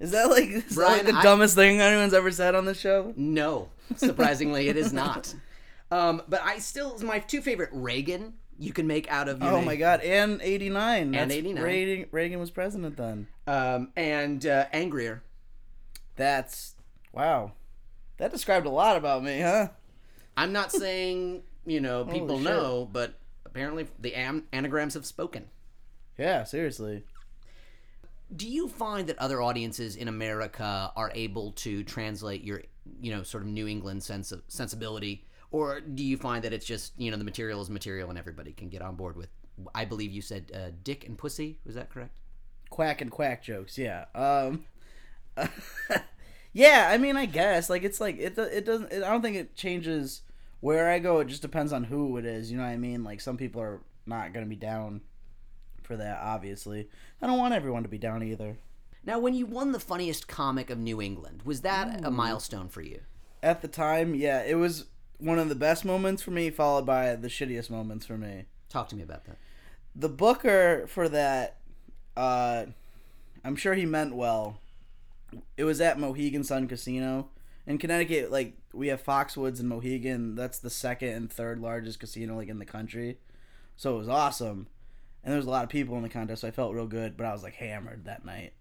is 0.00 0.10
that 0.12 0.28
like, 0.30 0.48
is 0.48 0.74
that, 0.76 0.82
like 0.88 1.06
the 1.06 1.14
I- 1.14 1.22
dumbest 1.22 1.54
thing 1.54 1.80
anyone's 1.80 2.14
ever 2.14 2.30
said 2.32 2.54
on 2.54 2.64
the 2.64 2.74
show? 2.74 3.12
No, 3.16 3.68
surprisingly, 3.96 4.68
it 4.68 4.76
is 4.76 4.92
not. 4.92 5.34
Um, 5.92 6.22
but 6.28 6.40
I 6.42 6.58
still 6.58 6.98
my 7.00 7.18
two 7.20 7.40
favorite 7.42 7.70
Reagan 7.72 8.34
you 8.58 8.72
can 8.72 8.86
make 8.86 9.10
out 9.10 9.28
of 9.28 9.40
your 9.42 9.52
Oh 9.52 9.56
name. 9.56 9.64
my 9.64 9.76
god! 9.76 10.00
And 10.02 10.40
eighty 10.42 10.68
nine. 10.68 11.14
And 11.14 11.32
89. 11.32 11.62
Reagan, 11.62 12.06
Reagan 12.10 12.40
was 12.40 12.50
president 12.50 12.96
then. 12.96 13.26
Um, 13.46 13.90
and 13.96 14.44
uh, 14.46 14.66
angrier. 14.72 15.22
That's 16.16 16.74
wow. 17.12 17.52
That 18.18 18.30
described 18.30 18.66
a 18.66 18.70
lot 18.70 18.96
about 18.96 19.24
me, 19.24 19.40
huh? 19.40 19.68
I'm 20.36 20.52
not 20.52 20.72
saying 20.72 21.42
you 21.66 21.80
know 21.80 22.04
people 22.04 22.38
know, 22.38 22.88
but 22.92 23.14
apparently 23.46 23.86
the 23.98 24.14
am- 24.14 24.46
anagrams 24.52 24.94
have 24.94 25.06
spoken. 25.06 25.46
Yeah, 26.18 26.44
seriously. 26.44 27.04
Do 28.34 28.48
you 28.48 28.68
find 28.68 29.08
that 29.08 29.18
other 29.18 29.42
audiences 29.42 29.96
in 29.96 30.08
America 30.08 30.92
are 30.94 31.10
able 31.14 31.52
to 31.52 31.82
translate 31.82 32.44
your, 32.44 32.62
you 33.00 33.10
know, 33.10 33.22
sort 33.22 33.42
of 33.42 33.48
New 33.48 33.66
England 33.66 34.02
sense 34.02 34.30
of 34.30 34.42
sensibility, 34.48 35.24
or 35.50 35.80
do 35.80 36.04
you 36.04 36.16
find 36.16 36.44
that 36.44 36.52
it's 36.52 36.66
just 36.66 36.92
you 36.96 37.10
know 37.10 37.16
the 37.16 37.24
material 37.24 37.60
is 37.60 37.68
material 37.68 38.08
and 38.08 38.18
everybody 38.18 38.52
can 38.52 38.68
get 38.68 38.82
on 38.82 38.94
board 38.94 39.16
with? 39.16 39.28
I 39.74 39.84
believe 39.84 40.12
you 40.12 40.22
said 40.22 40.52
uh, 40.54 40.70
dick 40.84 41.06
and 41.06 41.18
pussy. 41.18 41.58
Was 41.66 41.74
that 41.74 41.90
correct? 41.90 42.12
Quack 42.70 43.00
and 43.00 43.10
quack 43.10 43.42
jokes. 43.42 43.76
Yeah. 43.76 44.04
Um. 44.14 44.64
yeah, 46.52 46.88
I 46.90 46.98
mean, 46.98 47.16
I 47.16 47.26
guess 47.26 47.68
like 47.68 47.82
it's 47.82 48.00
like 48.00 48.18
it. 48.18 48.38
It 48.38 48.64
doesn't. 48.64 48.92
It, 48.92 49.02
I 49.02 49.10
don't 49.10 49.22
think 49.22 49.36
it 49.36 49.56
changes 49.56 50.22
where 50.60 50.88
I 50.88 50.98
go. 50.98 51.18
It 51.20 51.28
just 51.28 51.42
depends 51.42 51.72
on 51.72 51.84
who 51.84 52.16
it 52.16 52.24
is. 52.24 52.50
You 52.50 52.58
know 52.58 52.64
what 52.64 52.70
I 52.70 52.76
mean? 52.76 53.02
Like 53.02 53.20
some 53.20 53.36
people 53.36 53.60
are 53.60 53.80
not 54.06 54.32
gonna 54.32 54.46
be 54.46 54.56
down 54.56 55.00
for 55.90 55.96
that. 55.96 56.20
Obviously, 56.22 56.88
I 57.20 57.26
don't 57.26 57.38
want 57.38 57.52
everyone 57.54 57.82
to 57.82 57.88
be 57.88 57.98
down 57.98 58.22
either. 58.22 58.56
Now, 59.04 59.18
when 59.18 59.34
you 59.34 59.44
won 59.46 59.72
the 59.72 59.80
funniest 59.80 60.28
comic 60.28 60.70
of 60.70 60.78
New 60.78 61.02
England, 61.02 61.42
was 61.44 61.62
that 61.62 62.04
a 62.04 62.10
milestone 62.10 62.68
for 62.68 62.82
you? 62.82 63.00
At 63.42 63.60
the 63.60 63.66
time, 63.68 64.14
yeah, 64.14 64.42
it 64.44 64.54
was 64.54 64.84
one 65.18 65.38
of 65.40 65.48
the 65.48 65.54
best 65.56 65.84
moments 65.84 66.22
for 66.22 66.30
me, 66.30 66.48
followed 66.50 66.86
by 66.86 67.16
the 67.16 67.28
shittiest 67.28 67.70
moments 67.70 68.06
for 68.06 68.16
me. 68.16 68.44
Talk 68.68 68.88
to 68.90 68.96
me 68.96 69.02
about 69.02 69.24
that. 69.24 69.36
the 69.96 70.08
booker 70.08 70.84
for 70.86 71.08
that 71.08 71.56
uh 72.16 72.66
i'm 73.44 73.56
sure 73.56 73.74
he 73.74 73.86
meant 73.86 74.14
well 74.14 74.58
it 75.56 75.64
was 75.64 75.80
at 75.80 75.98
mohegan 75.98 76.44
sun 76.44 76.66
casino 76.68 77.28
in 77.66 77.78
connecticut 77.78 78.30
like 78.30 78.54
we 78.72 78.88
have 78.88 79.02
foxwoods 79.02 79.58
and 79.60 79.68
mohegan 79.68 80.34
that's 80.34 80.58
the 80.58 80.70
second 80.70 81.08
and 81.10 81.32
third 81.32 81.58
largest 81.60 81.98
casino 82.00 82.36
like 82.36 82.48
in 82.48 82.58
the 82.58 82.64
country 82.64 83.18
so 83.76 83.94
it 83.94 83.98
was 83.98 84.08
awesome 84.08 84.66
and 85.22 85.32
there 85.32 85.38
was 85.38 85.46
a 85.46 85.50
lot 85.50 85.64
of 85.64 85.70
people 85.70 85.96
in 85.96 86.02
the 86.02 86.08
contest 86.08 86.42
so 86.42 86.48
i 86.48 86.50
felt 86.50 86.74
real 86.74 86.86
good 86.86 87.16
but 87.16 87.26
i 87.26 87.32
was 87.32 87.42
like 87.42 87.54
hammered 87.54 88.04
that 88.04 88.24
night. 88.24 88.52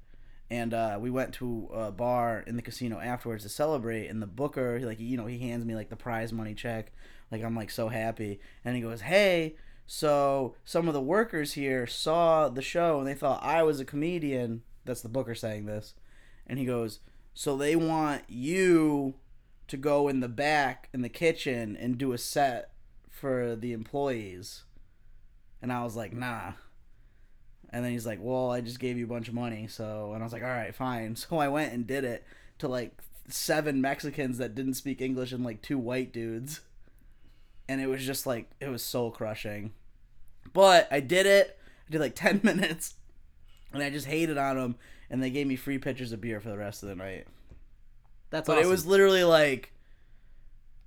And 0.51 0.73
uh, 0.73 0.97
we 0.99 1.11
went 1.11 1.35
to 1.35 1.69
a 1.71 1.91
bar 1.91 2.43
in 2.47 2.55
the 2.55 2.63
casino 2.63 2.99
afterwards 2.99 3.43
to 3.43 3.49
celebrate 3.49 4.07
and 4.07 4.19
the 4.19 4.27
booker 4.27 4.79
like 4.79 4.99
you 4.99 5.15
know 5.15 5.27
he 5.27 5.37
hands 5.37 5.63
me 5.63 5.75
like 5.75 5.89
the 5.89 5.95
prize 5.95 6.33
money 6.33 6.55
check. 6.55 6.91
Like 7.31 7.43
i'm 7.43 7.55
like 7.55 7.69
so 7.69 7.89
happy. 7.89 8.39
And 8.65 8.75
he 8.75 8.81
goes 8.81 9.01
hey 9.01 9.55
so 9.85 10.55
some 10.65 10.87
of 10.87 10.93
the 10.93 11.01
workers 11.01 11.53
here 11.53 11.85
saw 11.85 12.49
the 12.49 12.61
show 12.61 12.99
and 12.99 13.07
they 13.07 13.13
thought 13.13 13.43
i 13.43 13.61
was 13.61 13.79
a 13.79 13.85
comedian. 13.85 14.63
That's 14.85 15.01
the 15.01 15.09
booker 15.09 15.35
saying 15.35 15.65
this. 15.65 15.93
And 16.47 16.57
he 16.57 16.65
goes 16.65 16.99
so 17.35 17.55
they 17.55 17.75
want 17.75 18.23
you 18.27 19.13
to 19.67 19.77
go 19.77 20.07
in 20.07 20.19
the 20.19 20.27
back 20.27 20.89
in 20.93 21.03
the 21.03 21.09
kitchen 21.09 21.77
and 21.77 21.97
do 21.97 22.11
a 22.11 22.17
set 22.17 22.71
for 23.07 23.55
the 23.55 23.71
employees 23.71 24.63
and 25.61 25.71
i 25.71 25.83
was 25.83 25.95
like 25.95 26.13
nah 26.13 26.51
and 27.71 27.85
then 27.85 27.91
he's 27.91 28.05
like, 28.07 28.17
"Well, 28.19 28.49
I 28.49 28.61
just 28.61 28.79
gave 28.79 28.97
you 28.97 29.05
a 29.05 29.07
bunch 29.07 29.27
of 29.27 29.35
money." 29.35 29.67
So, 29.67 30.13
and 30.13 30.23
I 30.23 30.25
was 30.25 30.33
like, 30.33 30.41
"All 30.41 30.49
right, 30.49 30.73
fine." 30.73 31.15
So 31.15 31.37
I 31.37 31.49
went 31.49 31.71
and 31.71 31.85
did 31.85 32.03
it 32.03 32.25
to 32.57 32.67
like 32.67 32.97
seven 33.27 33.79
Mexicans 33.79 34.39
that 34.39 34.55
didn't 34.55 34.73
speak 34.73 35.01
English 35.01 35.31
and 35.31 35.43
like 35.45 35.61
two 35.61 35.77
white 35.77 36.11
dudes. 36.11 36.61
And 37.67 37.79
it 37.79 37.85
was 37.85 38.03
just 38.03 38.25
like 38.25 38.49
it 38.59 38.69
was 38.69 38.81
soul 38.81 39.11
crushing. 39.11 39.73
But 40.51 40.87
I 40.89 40.99
did 40.99 41.27
it. 41.27 41.59
I 41.87 41.91
did 41.91 42.01
like 42.01 42.15
10 42.15 42.41
minutes. 42.43 42.95
And 43.71 43.83
I 43.83 43.91
just 43.91 44.07
hated 44.07 44.39
on 44.39 44.57
them 44.57 44.75
and 45.11 45.21
they 45.21 45.29
gave 45.29 45.45
me 45.45 45.55
free 45.55 45.77
pitchers 45.77 46.11
of 46.11 46.21
beer 46.21 46.39
for 46.39 46.49
the 46.49 46.57
rest 46.57 46.81
of 46.81 46.89
the 46.89 46.95
night. 46.95 47.27
That's 48.31 48.47
But 48.47 48.57
awesome. 48.57 48.67
it 48.67 48.71
was 48.71 48.87
literally 48.87 49.23
like 49.23 49.73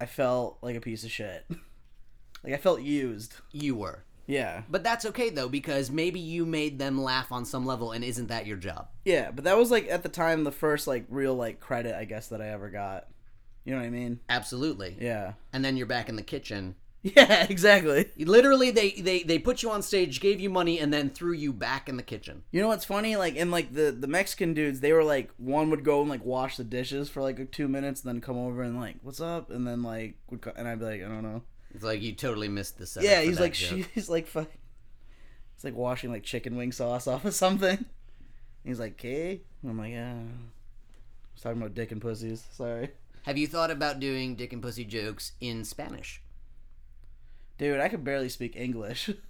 I 0.00 0.06
felt 0.06 0.58
like 0.62 0.74
a 0.74 0.80
piece 0.80 1.04
of 1.04 1.12
shit. 1.12 1.44
like 2.42 2.54
I 2.54 2.56
felt 2.56 2.82
used. 2.82 3.34
you 3.52 3.76
were. 3.76 4.02
Yeah. 4.26 4.62
But 4.70 4.84
that's 4.84 5.04
okay 5.06 5.30
though 5.30 5.48
because 5.48 5.90
maybe 5.90 6.20
you 6.20 6.46
made 6.46 6.78
them 6.78 7.00
laugh 7.00 7.32
on 7.32 7.44
some 7.44 7.66
level 7.66 7.92
and 7.92 8.04
isn't 8.04 8.28
that 8.28 8.46
your 8.46 8.56
job? 8.56 8.88
Yeah, 9.04 9.30
but 9.30 9.44
that 9.44 9.56
was 9.56 9.70
like 9.70 9.88
at 9.88 10.02
the 10.02 10.08
time 10.08 10.44
the 10.44 10.52
first 10.52 10.86
like 10.86 11.04
real 11.08 11.34
like 11.34 11.60
credit 11.60 11.94
I 11.94 12.04
guess 12.04 12.28
that 12.28 12.40
I 12.40 12.48
ever 12.48 12.70
got. 12.70 13.08
You 13.64 13.74
know 13.74 13.80
what 13.80 13.86
I 13.86 13.90
mean? 13.90 14.20
Absolutely. 14.28 14.96
Yeah. 15.00 15.34
And 15.52 15.64
then 15.64 15.76
you're 15.76 15.86
back 15.86 16.08
in 16.08 16.16
the 16.16 16.22
kitchen. 16.22 16.74
Yeah, 17.04 17.48
exactly. 17.50 18.10
Literally 18.16 18.70
they 18.70 18.92
they 18.92 19.24
they 19.24 19.40
put 19.40 19.64
you 19.64 19.72
on 19.72 19.82
stage, 19.82 20.20
gave 20.20 20.38
you 20.40 20.48
money 20.48 20.78
and 20.78 20.92
then 20.92 21.10
threw 21.10 21.32
you 21.32 21.52
back 21.52 21.88
in 21.88 21.96
the 21.96 22.02
kitchen. 22.04 22.44
You 22.52 22.60
know 22.60 22.68
what's 22.68 22.84
funny? 22.84 23.16
Like 23.16 23.34
in 23.34 23.50
like 23.50 23.74
the 23.74 23.90
the 23.90 24.06
Mexican 24.06 24.54
dudes, 24.54 24.78
they 24.78 24.92
were 24.92 25.02
like 25.02 25.30
one 25.36 25.68
would 25.70 25.82
go 25.84 26.00
and 26.00 26.08
like 26.08 26.24
wash 26.24 26.56
the 26.58 26.62
dishes 26.62 27.08
for 27.08 27.20
like 27.20 27.50
two 27.50 27.66
minutes, 27.66 28.02
and 28.04 28.08
then 28.08 28.20
come 28.20 28.38
over 28.38 28.62
and 28.62 28.78
like, 28.78 28.98
"What's 29.02 29.20
up?" 29.20 29.50
And 29.50 29.66
then 29.66 29.82
like 29.82 30.14
would 30.30 30.42
co- 30.42 30.52
and 30.54 30.68
I'd 30.68 30.78
be 30.78 30.84
like, 30.84 31.02
"I 31.02 31.08
don't 31.08 31.24
know." 31.24 31.42
It's 31.74 31.82
like 31.84 32.02
you 32.02 32.12
totally 32.12 32.48
missed 32.48 32.78
the 32.78 32.86
setup. 32.86 33.08
yeah, 33.08 33.20
he's 33.22 33.40
like 33.40 33.52
joke. 33.54 33.88
he's 33.94 34.08
like 34.08 34.26
fu- 34.26 34.46
he's 35.54 35.64
like 35.64 35.74
washing 35.74 36.10
like 36.10 36.22
chicken 36.22 36.56
wing 36.56 36.72
sauce 36.72 37.06
off 37.06 37.24
of 37.24 37.34
something. 37.34 37.84
He's 38.64 38.78
like, 38.78 38.92
"Okay," 38.92 39.40
I'm 39.66 39.76
like, 39.76 39.90
"Yeah." 39.90 40.12
I 40.12 41.34
was 41.34 41.42
talking 41.42 41.60
about 41.60 41.74
dick 41.74 41.90
and 41.90 42.00
pussies. 42.00 42.44
Sorry, 42.52 42.90
Have 43.24 43.36
you 43.36 43.48
thought 43.48 43.72
about 43.72 43.98
doing 43.98 44.36
dick 44.36 44.52
and 44.52 44.62
pussy 44.62 44.84
jokes 44.84 45.32
in 45.40 45.64
Spanish? 45.64 46.22
dude. 47.58 47.80
I 47.80 47.88
could 47.88 48.04
barely 48.04 48.28
speak 48.28 48.54
English. 48.56 49.10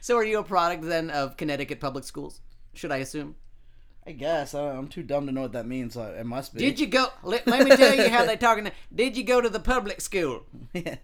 So 0.00 0.16
are 0.16 0.24
you 0.24 0.38
a 0.38 0.44
product 0.44 0.82
then 0.84 1.10
of 1.10 1.36
Connecticut 1.36 1.80
public 1.80 2.04
schools? 2.04 2.40
Should 2.74 2.92
I 2.92 2.98
assume? 2.98 3.34
I 4.06 4.12
guess 4.12 4.54
I, 4.54 4.70
I'm 4.70 4.88
too 4.88 5.02
dumb 5.02 5.26
to 5.26 5.32
know 5.32 5.42
what 5.42 5.52
that 5.52 5.66
means. 5.66 5.94
So 5.94 6.02
it 6.02 6.26
must 6.26 6.54
be. 6.54 6.60
Did 6.60 6.80
you 6.80 6.86
go? 6.88 7.06
Let, 7.22 7.46
let 7.46 7.64
me 7.68 7.76
tell 7.76 7.94
you 7.94 8.08
how 8.08 8.24
they 8.24 8.36
talking. 8.36 8.70
Did 8.94 9.16
you 9.16 9.22
go 9.24 9.40
to 9.40 9.48
the 9.48 9.60
public 9.60 10.00
school? 10.00 10.44
Yeah. 10.74 10.96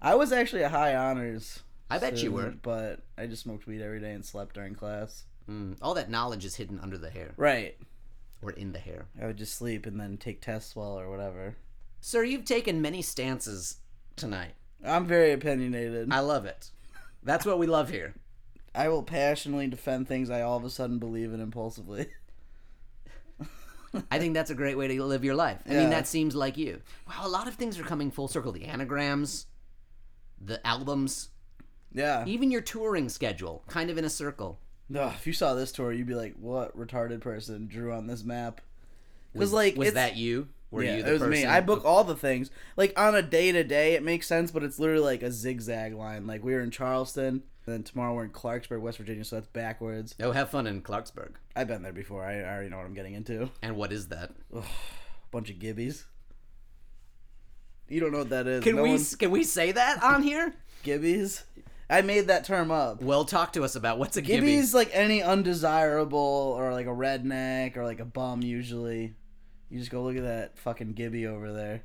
I 0.00 0.16
was 0.16 0.32
actually 0.32 0.62
a 0.62 0.68
high 0.68 0.96
honors. 0.96 1.62
I 1.88 1.98
bet 1.98 2.20
you 2.22 2.32
were. 2.32 2.54
but 2.62 3.00
I 3.16 3.26
just 3.26 3.42
smoked 3.42 3.66
weed 3.68 3.80
every 3.82 4.00
day 4.00 4.12
and 4.12 4.24
slept 4.24 4.54
during 4.54 4.74
class. 4.74 5.26
Mm, 5.48 5.76
all 5.80 5.94
that 5.94 6.10
knowledge 6.10 6.44
is 6.44 6.56
hidden 6.56 6.80
under 6.82 6.98
the 6.98 7.10
hair 7.10 7.34
Right. 7.36 7.76
or 8.42 8.50
in 8.50 8.72
the 8.72 8.78
hair. 8.80 9.06
I 9.20 9.26
would 9.26 9.36
just 9.36 9.54
sleep 9.54 9.86
and 9.86 10.00
then 10.00 10.16
take 10.16 10.40
tests 10.40 10.74
well 10.74 10.98
or 10.98 11.08
whatever. 11.08 11.54
Sir, 12.00 12.24
you've 12.24 12.44
taken 12.44 12.82
many 12.82 13.00
stances 13.02 13.76
tonight. 14.16 14.54
I'm 14.84 15.06
very 15.06 15.30
opinionated. 15.32 16.12
I 16.12 16.18
love 16.20 16.46
it. 16.46 16.70
That's 17.22 17.46
what 17.46 17.60
we 17.60 17.68
love 17.68 17.90
here. 17.90 18.14
I 18.74 18.88
will 18.88 19.02
passionately 19.04 19.68
defend 19.68 20.08
things 20.08 20.30
I 20.30 20.40
all 20.40 20.56
of 20.56 20.64
a 20.64 20.70
sudden 20.70 20.98
believe 20.98 21.32
in 21.32 21.40
impulsively. 21.40 22.06
I 24.10 24.18
think 24.18 24.34
that's 24.34 24.50
a 24.50 24.54
great 24.54 24.76
way 24.78 24.88
to 24.88 25.04
live 25.04 25.24
your 25.24 25.34
life. 25.34 25.60
I 25.68 25.72
Yeah. 25.74 25.80
mean, 25.80 25.90
that 25.90 26.06
seems 26.06 26.34
like 26.34 26.56
you. 26.56 26.80
Wow, 27.08 27.26
a 27.26 27.28
lot 27.28 27.46
of 27.48 27.54
things 27.54 27.78
are 27.78 27.82
coming 27.84 28.10
full 28.10 28.28
circle. 28.28 28.52
The 28.52 28.64
anagrams, 28.64 29.46
the 30.40 30.64
albums, 30.66 31.30
yeah. 31.92 32.24
even 32.26 32.50
your 32.50 32.62
touring 32.62 33.08
schedule, 33.08 33.64
kind 33.68 33.90
of 33.90 33.98
in 33.98 34.04
a 34.04 34.10
circle. 34.10 34.58
Ugh, 34.94 35.12
if 35.14 35.26
you 35.26 35.32
saw 35.32 35.54
this 35.54 35.72
tour, 35.72 35.92
you'd 35.92 36.06
be 36.06 36.14
like, 36.14 36.34
"What 36.38 36.76
retarded 36.76 37.20
person 37.20 37.66
drew 37.66 37.92
on 37.92 38.06
this 38.06 38.24
map?" 38.24 38.60
Was, 39.34 39.52
like, 39.52 39.76
was 39.76 39.94
that 39.94 40.16
you? 40.16 40.48
Were 40.72 40.82
yeah, 40.82 40.96
you 40.96 41.04
it 41.04 41.12
was 41.12 41.22
me. 41.22 41.44
I 41.44 41.60
book 41.60 41.84
all 41.84 42.02
the 42.02 42.16
things. 42.16 42.50
Like 42.78 42.98
on 42.98 43.14
a 43.14 43.20
day 43.20 43.52
to 43.52 43.62
day, 43.62 43.92
it 43.92 44.02
makes 44.02 44.26
sense, 44.26 44.50
but 44.50 44.62
it's 44.62 44.78
literally 44.78 45.04
like 45.04 45.22
a 45.22 45.30
zigzag 45.30 45.94
line. 45.94 46.26
Like 46.26 46.42
we 46.42 46.54
were 46.54 46.62
in 46.62 46.70
Charleston, 46.70 47.42
and 47.66 47.74
then 47.74 47.82
tomorrow 47.82 48.14
we're 48.14 48.24
in 48.24 48.30
Clarksburg, 48.30 48.80
West 48.80 48.96
Virginia, 48.96 49.22
so 49.22 49.36
that's 49.36 49.48
backwards. 49.48 50.14
Oh, 50.18 50.32
have 50.32 50.48
fun 50.48 50.66
in 50.66 50.80
Clarksburg. 50.80 51.32
I've 51.54 51.68
been 51.68 51.82
there 51.82 51.92
before. 51.92 52.24
I, 52.24 52.40
already 52.40 52.70
know 52.70 52.78
what 52.78 52.86
I'm 52.86 52.94
getting 52.94 53.12
into. 53.12 53.50
And 53.60 53.76
what 53.76 53.92
is 53.92 54.08
that? 54.08 54.30
bunch 55.30 55.50
of 55.50 55.56
gibbies. 55.56 56.04
You 57.88 58.00
don't 58.00 58.10
know 58.10 58.18
what 58.18 58.30
that 58.30 58.46
is. 58.46 58.64
Can 58.64 58.76
no 58.76 58.82
we 58.82 58.88
one's- 58.90 59.14
can 59.14 59.30
we 59.30 59.44
say 59.44 59.72
that 59.72 60.02
on 60.02 60.22
here? 60.22 60.54
gibbies? 60.84 61.42
I 61.90 62.00
made 62.00 62.28
that 62.28 62.46
term 62.46 62.70
up. 62.70 63.02
Well, 63.02 63.26
talk 63.26 63.52
to 63.52 63.64
us 63.64 63.76
about 63.76 63.98
what's 63.98 64.16
a 64.16 64.22
gibby. 64.22 64.40
Gibby's 64.40 64.72
like 64.72 64.88
any 64.94 65.22
undesirable 65.22 66.54
or 66.56 66.72
like 66.72 66.86
a 66.86 66.90
redneck 66.90 67.76
or 67.76 67.84
like 67.84 68.00
a 68.00 68.06
bum 68.06 68.40
usually. 68.40 69.14
You 69.72 69.78
just 69.78 69.90
go 69.90 70.02
look 70.02 70.18
at 70.18 70.22
that 70.22 70.58
fucking 70.58 70.92
Gibby 70.92 71.26
over 71.26 71.50
there. 71.50 71.82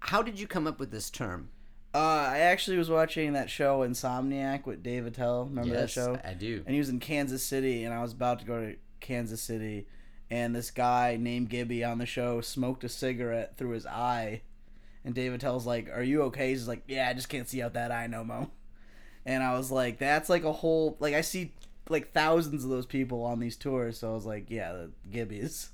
How 0.00 0.20
did 0.20 0.40
you 0.40 0.48
come 0.48 0.66
up 0.66 0.80
with 0.80 0.90
this 0.90 1.10
term? 1.10 1.48
Uh, 1.94 2.26
I 2.28 2.38
actually 2.38 2.76
was 2.76 2.90
watching 2.90 3.34
that 3.34 3.48
show 3.48 3.86
Insomniac 3.86 4.66
with 4.66 4.82
Dave 4.82 5.06
Attell. 5.06 5.44
Remember 5.44 5.76
that 5.76 5.90
show? 5.90 6.18
I 6.24 6.34
do. 6.34 6.64
And 6.66 6.74
he 6.74 6.80
was 6.80 6.88
in 6.88 6.98
Kansas 6.98 7.44
City, 7.44 7.84
and 7.84 7.94
I 7.94 8.02
was 8.02 8.12
about 8.12 8.40
to 8.40 8.44
go 8.44 8.60
to 8.60 8.76
Kansas 8.98 9.40
City, 9.40 9.86
and 10.28 10.56
this 10.56 10.72
guy 10.72 11.16
named 11.16 11.50
Gibby 11.50 11.84
on 11.84 11.98
the 11.98 12.06
show 12.06 12.40
smoked 12.40 12.82
a 12.82 12.88
cigarette 12.88 13.56
through 13.56 13.70
his 13.70 13.86
eye, 13.86 14.42
and 15.04 15.14
Dave 15.14 15.32
Attell's 15.32 15.66
like, 15.66 15.88
"Are 15.94 16.02
you 16.02 16.22
okay?" 16.22 16.48
He's 16.50 16.66
like, 16.66 16.82
"Yeah, 16.88 17.08
I 17.08 17.14
just 17.14 17.28
can't 17.28 17.48
see 17.48 17.62
out 17.62 17.74
that 17.74 17.92
eye 17.92 18.08
no 18.08 18.24
mo." 18.24 18.50
And 19.24 19.44
I 19.44 19.56
was 19.56 19.70
like, 19.70 19.98
"That's 19.98 20.28
like 20.28 20.42
a 20.42 20.52
whole 20.52 20.96
like 20.98 21.14
I 21.14 21.20
see 21.20 21.52
like 21.88 22.12
thousands 22.12 22.64
of 22.64 22.70
those 22.70 22.86
people 22.86 23.22
on 23.22 23.38
these 23.38 23.56
tours." 23.56 23.98
So 23.98 24.10
I 24.10 24.14
was 24.14 24.26
like, 24.26 24.50
"Yeah, 24.50 24.72
the 24.72 24.90
Gibbies." 25.12 25.68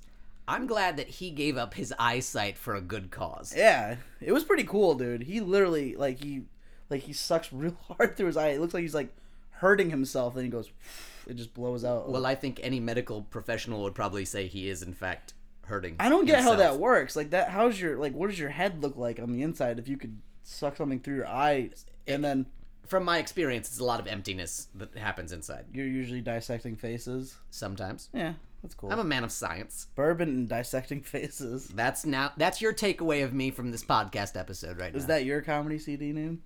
I'm 0.50 0.66
glad 0.66 0.96
that 0.96 1.08
he 1.08 1.30
gave 1.30 1.56
up 1.56 1.74
his 1.74 1.94
eyesight 1.98 2.58
for 2.58 2.74
a 2.74 2.80
good 2.80 3.10
cause. 3.10 3.54
Yeah, 3.56 3.96
it 4.20 4.32
was 4.32 4.44
pretty 4.44 4.64
cool, 4.64 4.94
dude. 4.94 5.22
He 5.22 5.40
literally 5.40 5.94
like 5.96 6.22
he 6.22 6.42
like 6.90 7.02
he 7.02 7.12
sucks 7.12 7.52
real 7.52 7.76
hard 7.88 8.16
through 8.16 8.26
his 8.26 8.36
eye. 8.36 8.48
It 8.48 8.60
looks 8.60 8.74
like 8.74 8.82
he's 8.82 8.94
like 8.94 9.14
hurting 9.50 9.90
himself. 9.90 10.34
Then 10.34 10.44
he 10.44 10.50
goes, 10.50 10.70
it 11.26 11.34
just 11.34 11.54
blows 11.54 11.84
out. 11.84 12.10
Well, 12.10 12.26
I 12.26 12.34
think 12.34 12.60
any 12.62 12.80
medical 12.80 13.22
professional 13.22 13.82
would 13.84 13.94
probably 13.94 14.24
say 14.24 14.46
he 14.46 14.68
is 14.68 14.82
in 14.82 14.92
fact 14.92 15.34
hurting. 15.66 15.96
I 16.00 16.08
don't 16.08 16.26
get 16.26 16.42
how 16.42 16.56
that 16.56 16.78
works. 16.78 17.14
Like 17.14 17.30
that, 17.30 17.50
how's 17.50 17.80
your 17.80 17.96
like? 17.96 18.12
What 18.12 18.28
does 18.28 18.38
your 18.38 18.50
head 18.50 18.82
look 18.82 18.96
like 18.96 19.20
on 19.20 19.32
the 19.32 19.42
inside 19.42 19.78
if 19.78 19.86
you 19.88 19.96
could 19.96 20.18
suck 20.42 20.76
something 20.76 20.98
through 21.00 21.16
your 21.16 21.28
eye 21.28 21.70
and 22.08 22.24
then 22.24 22.46
From 22.88 23.04
my 23.04 23.18
experience, 23.18 23.68
it's 23.68 23.78
a 23.78 23.84
lot 23.84 24.00
of 24.00 24.08
emptiness 24.08 24.66
that 24.74 24.96
happens 24.96 25.30
inside. 25.30 25.66
you're 25.72 25.86
usually 25.86 26.20
dissecting 26.20 26.74
faces? 26.74 27.36
Sometimes. 27.50 28.08
Yeah, 28.12 28.32
that's 28.62 28.74
cool. 28.74 28.92
I'm 28.92 28.98
a 28.98 29.04
man 29.04 29.24
of 29.24 29.32
science. 29.32 29.86
Bourbon 29.94 30.28
and 30.28 30.48
dissecting 30.48 31.02
faces. 31.02 31.68
That's 31.68 32.04
now 32.04 32.32
that's 32.36 32.60
your 32.60 32.72
takeaway 32.74 33.24
of 33.24 33.32
me 33.32 33.50
from 33.50 33.70
this 33.70 33.84
podcast 33.84 34.38
episode 34.38 34.78
right 34.78 34.94
Is 34.94 35.04
now. 35.04 35.08
that 35.08 35.24
your 35.24 35.40
comedy 35.42 35.78
CD 35.78 36.12
name? 36.12 36.42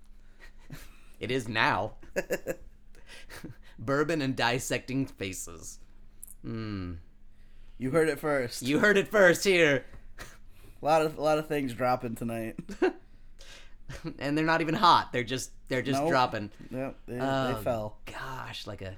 It 1.20 1.30
is 1.30 1.48
now. 1.48 1.94
Bourbon 3.78 4.22
and 4.22 4.36
dissecting 4.36 5.06
faces. 5.06 5.78
Hmm. 6.42 6.94
You 7.78 7.90
heard 7.90 8.08
it 8.08 8.18
first. 8.20 8.62
You 8.62 8.78
heard 8.78 8.96
it 8.96 9.08
first 9.08 9.44
here. 9.44 9.84
A 10.20 10.24
lot 10.84 11.02
of 11.02 11.18
a 11.18 11.22
lot 11.22 11.38
of 11.38 11.48
things 11.48 11.72
dropping 11.74 12.14
tonight. 12.14 12.56
and 14.18 14.36
they're 14.38 14.44
not 14.44 14.60
even 14.60 14.74
hot. 14.74 15.12
They're 15.12 15.24
just 15.24 15.50
they're 15.68 15.82
just 15.82 16.00
Nope. 16.00 16.10
dropping. 16.10 16.50
yep, 16.70 16.96
they, 17.06 17.18
Oh, 17.20 17.54
they 17.54 17.62
fell. 17.64 17.96
Gosh, 18.06 18.66
like 18.66 18.82
a 18.82 18.96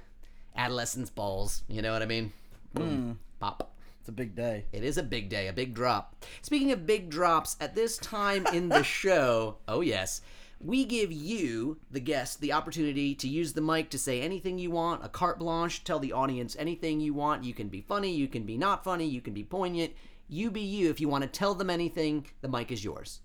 adolescence 0.55 1.09
balls. 1.09 1.63
You 1.67 1.81
know 1.81 1.91
what 1.91 2.01
I 2.01 2.05
mean? 2.05 2.31
Boom. 2.73 3.19
Pop. 3.39 3.73
It's 3.99 4.09
a 4.09 4.13
big 4.13 4.35
day. 4.35 4.65
It 4.71 4.83
is 4.83 4.97
a 4.97 5.03
big 5.03 5.29
day, 5.29 5.47
a 5.47 5.53
big 5.53 5.73
drop. 5.73 6.23
Speaking 6.41 6.71
of 6.71 6.85
big 6.85 7.09
drops, 7.09 7.57
at 7.59 7.75
this 7.75 7.97
time 7.97 8.45
in 8.47 8.69
the 8.69 8.83
show, 9.01 9.57
oh 9.67 9.81
yes, 9.81 10.21
we 10.59 10.85
give 10.85 11.11
you, 11.11 11.77
the 11.91 11.99
guest, 11.99 12.39
the 12.41 12.53
opportunity 12.53 13.13
to 13.15 13.27
use 13.27 13.53
the 13.53 13.61
mic 13.61 13.89
to 13.91 13.97
say 13.97 14.21
anything 14.21 14.57
you 14.57 14.71
want, 14.71 15.03
a 15.05 15.09
carte 15.09 15.39
blanche, 15.39 15.83
tell 15.83 15.99
the 15.99 16.13
audience 16.13 16.55
anything 16.57 16.99
you 16.99 17.13
want. 17.13 17.43
You 17.43 17.53
can 17.53 17.67
be 17.67 17.81
funny, 17.81 18.11
you 18.11 18.27
can 18.27 18.43
be 18.43 18.57
not 18.57 18.83
funny, 18.83 19.05
you 19.05 19.21
can 19.21 19.33
be 19.33 19.43
poignant. 19.43 19.93
You 20.29 20.51
be 20.51 20.61
you. 20.61 20.89
If 20.89 20.99
you 20.99 21.07
want 21.07 21.23
to 21.23 21.29
tell 21.29 21.53
them 21.55 21.69
anything, 21.69 22.25
the 22.41 22.49
mic 22.49 22.71
is 22.71 22.83
yours. 22.83 23.21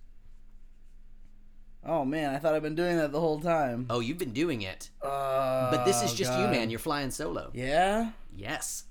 Oh 1.85 2.05
man, 2.05 2.33
I 2.35 2.39
thought 2.39 2.55
I've 2.55 2.63
been 2.63 2.77
doing 2.77 2.97
that 2.97 3.11
the 3.11 3.19
whole 3.19 3.41
time. 3.41 3.87
Oh, 3.91 3.99
you've 3.99 4.19
been 4.19 4.33
doing 4.33 4.63
it. 4.63 4.91
Uh, 5.03 5.71
But 5.73 5.85
this 5.85 6.01
is 6.03 6.15
just 6.15 6.33
you, 6.39 6.47
man. 6.47 6.71
You're 6.71 6.79
flying 6.79 7.11
solo. 7.11 7.51
Yeah. 7.55 8.11
Yes. 8.37 8.85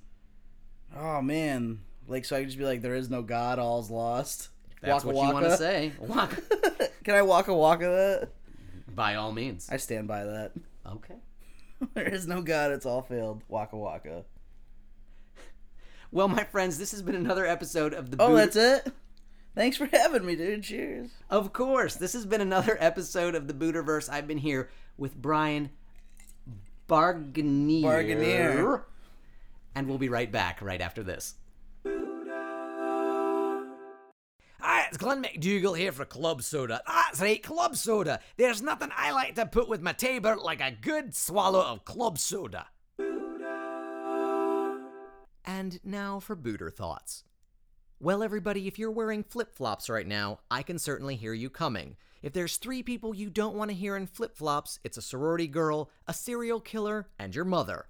Oh 0.96 1.22
man. 1.22 1.82
Like 2.08 2.26
so, 2.26 2.36
I 2.36 2.40
could 2.40 2.48
just 2.48 2.58
be 2.58 2.66
like, 2.66 2.82
"There 2.82 2.96
is 2.96 3.10
no 3.10 3.22
God, 3.22 3.60
all's 3.60 3.90
lost." 3.90 4.50
That's 4.82 5.06
Waka 5.06 5.16
what 5.16 5.28
you 5.28 5.34
want 5.34 5.46
to 5.46 5.58
say. 5.58 5.92
Waka. 6.00 6.42
Can 7.04 7.16
I 7.16 7.22
waka 7.22 7.54
waka 7.54 7.86
that? 7.86 8.30
By 8.96 9.16
all 9.16 9.32
means. 9.32 9.70
I 9.72 9.78
stand 9.78 10.08
by 10.08 10.24
that. 10.24 10.52
Okay. 10.86 11.16
there 11.94 12.08
is 12.08 12.28
no 12.28 12.42
God, 12.42 12.72
it's 12.72 12.86
all 12.86 13.02
failed. 13.02 13.44
Waka 13.48 13.78
waka. 13.78 14.24
Well, 16.12 16.28
my 16.28 16.44
friends, 16.44 16.78
this 16.78 16.92
has 16.92 17.02
been 17.02 17.16
another 17.16 17.46
episode 17.46 17.94
of 17.94 18.12
the. 18.12 18.18
Oh, 18.22 18.28
Buddha- 18.30 18.38
that's 18.38 18.56
it. 18.88 18.94
Thanks 19.56 19.78
for 19.78 19.86
having 19.86 20.26
me, 20.26 20.36
dude. 20.36 20.64
Cheers. 20.64 21.10
Of 21.30 21.54
course, 21.54 21.96
this 21.96 22.14
has 22.14 22.26
been 22.26 22.42
another 22.42 22.78
episode 22.80 23.36
of 23.36 23.48
the 23.48 23.54
Buddhaverse. 23.54 24.10
I've 24.10 24.28
been 24.28 24.38
here 24.38 24.70
with 24.98 25.16
Brian 25.16 25.70
Barganier. 26.88 27.82
Barganier. 27.84 28.86
And 29.76 29.88
we'll 29.88 29.98
be 29.98 30.10
right 30.10 30.32
back 30.32 30.62
right 30.62 30.82
after 30.82 31.04
this. 31.04 31.36
Hi, 34.60 34.86
it's 34.88 34.98
Glenn 34.98 35.24
McDougall 35.24 35.78
here 35.78 35.92
for 35.92 36.06
Club 36.06 36.44
Soda. 36.44 36.82
Ah, 36.86 37.06
That's 37.08 37.22
right, 37.22 37.42
Club 37.42 37.76
Soda. 37.76 38.20
There's 38.38 38.62
nothing 38.62 38.90
I 38.96 39.12
like 39.12 39.36
to 39.36 39.46
put 39.46 39.68
with 39.68 39.82
my 39.82 39.94
tabor 39.94 40.36
like 40.36 40.62
a 40.62 40.72
good 40.72 41.16
swallow 41.16 41.62
of 41.62 41.84
Club 41.86 42.20
Soda. 42.20 42.68
And 45.44 45.80
now 45.84 46.20
for 46.20 46.36
Booter 46.36 46.70
Thoughts. 46.70 47.24
Well, 48.00 48.24
everybody, 48.24 48.68
if 48.68 48.78
you're 48.78 48.92
wearing 48.92 49.24
flip 49.24 49.54
flops 49.54 49.90
right 49.90 50.08
now, 50.08 50.40
I 50.50 50.64
can 50.64 50.80
certainly 50.80 51.16
hear 51.16 51.34
you 51.34 51.50
coming. 51.50 51.98
If 52.22 52.34
there's 52.34 52.58
three 52.58 52.84
people 52.84 53.16
you 53.16 53.30
don't 53.30 53.56
want 53.56 53.72
to 53.72 53.78
hear 53.78 53.96
in 53.96 54.06
flip 54.08 54.36
flops, 54.36 54.80
it's 54.84 54.98
a 54.98 55.02
sorority 55.02 55.48
girl, 55.48 55.90
a 56.08 56.14
serial 56.14 56.60
killer, 56.60 57.08
and 57.18 57.34
your 57.34 57.46
mother. 57.46 57.88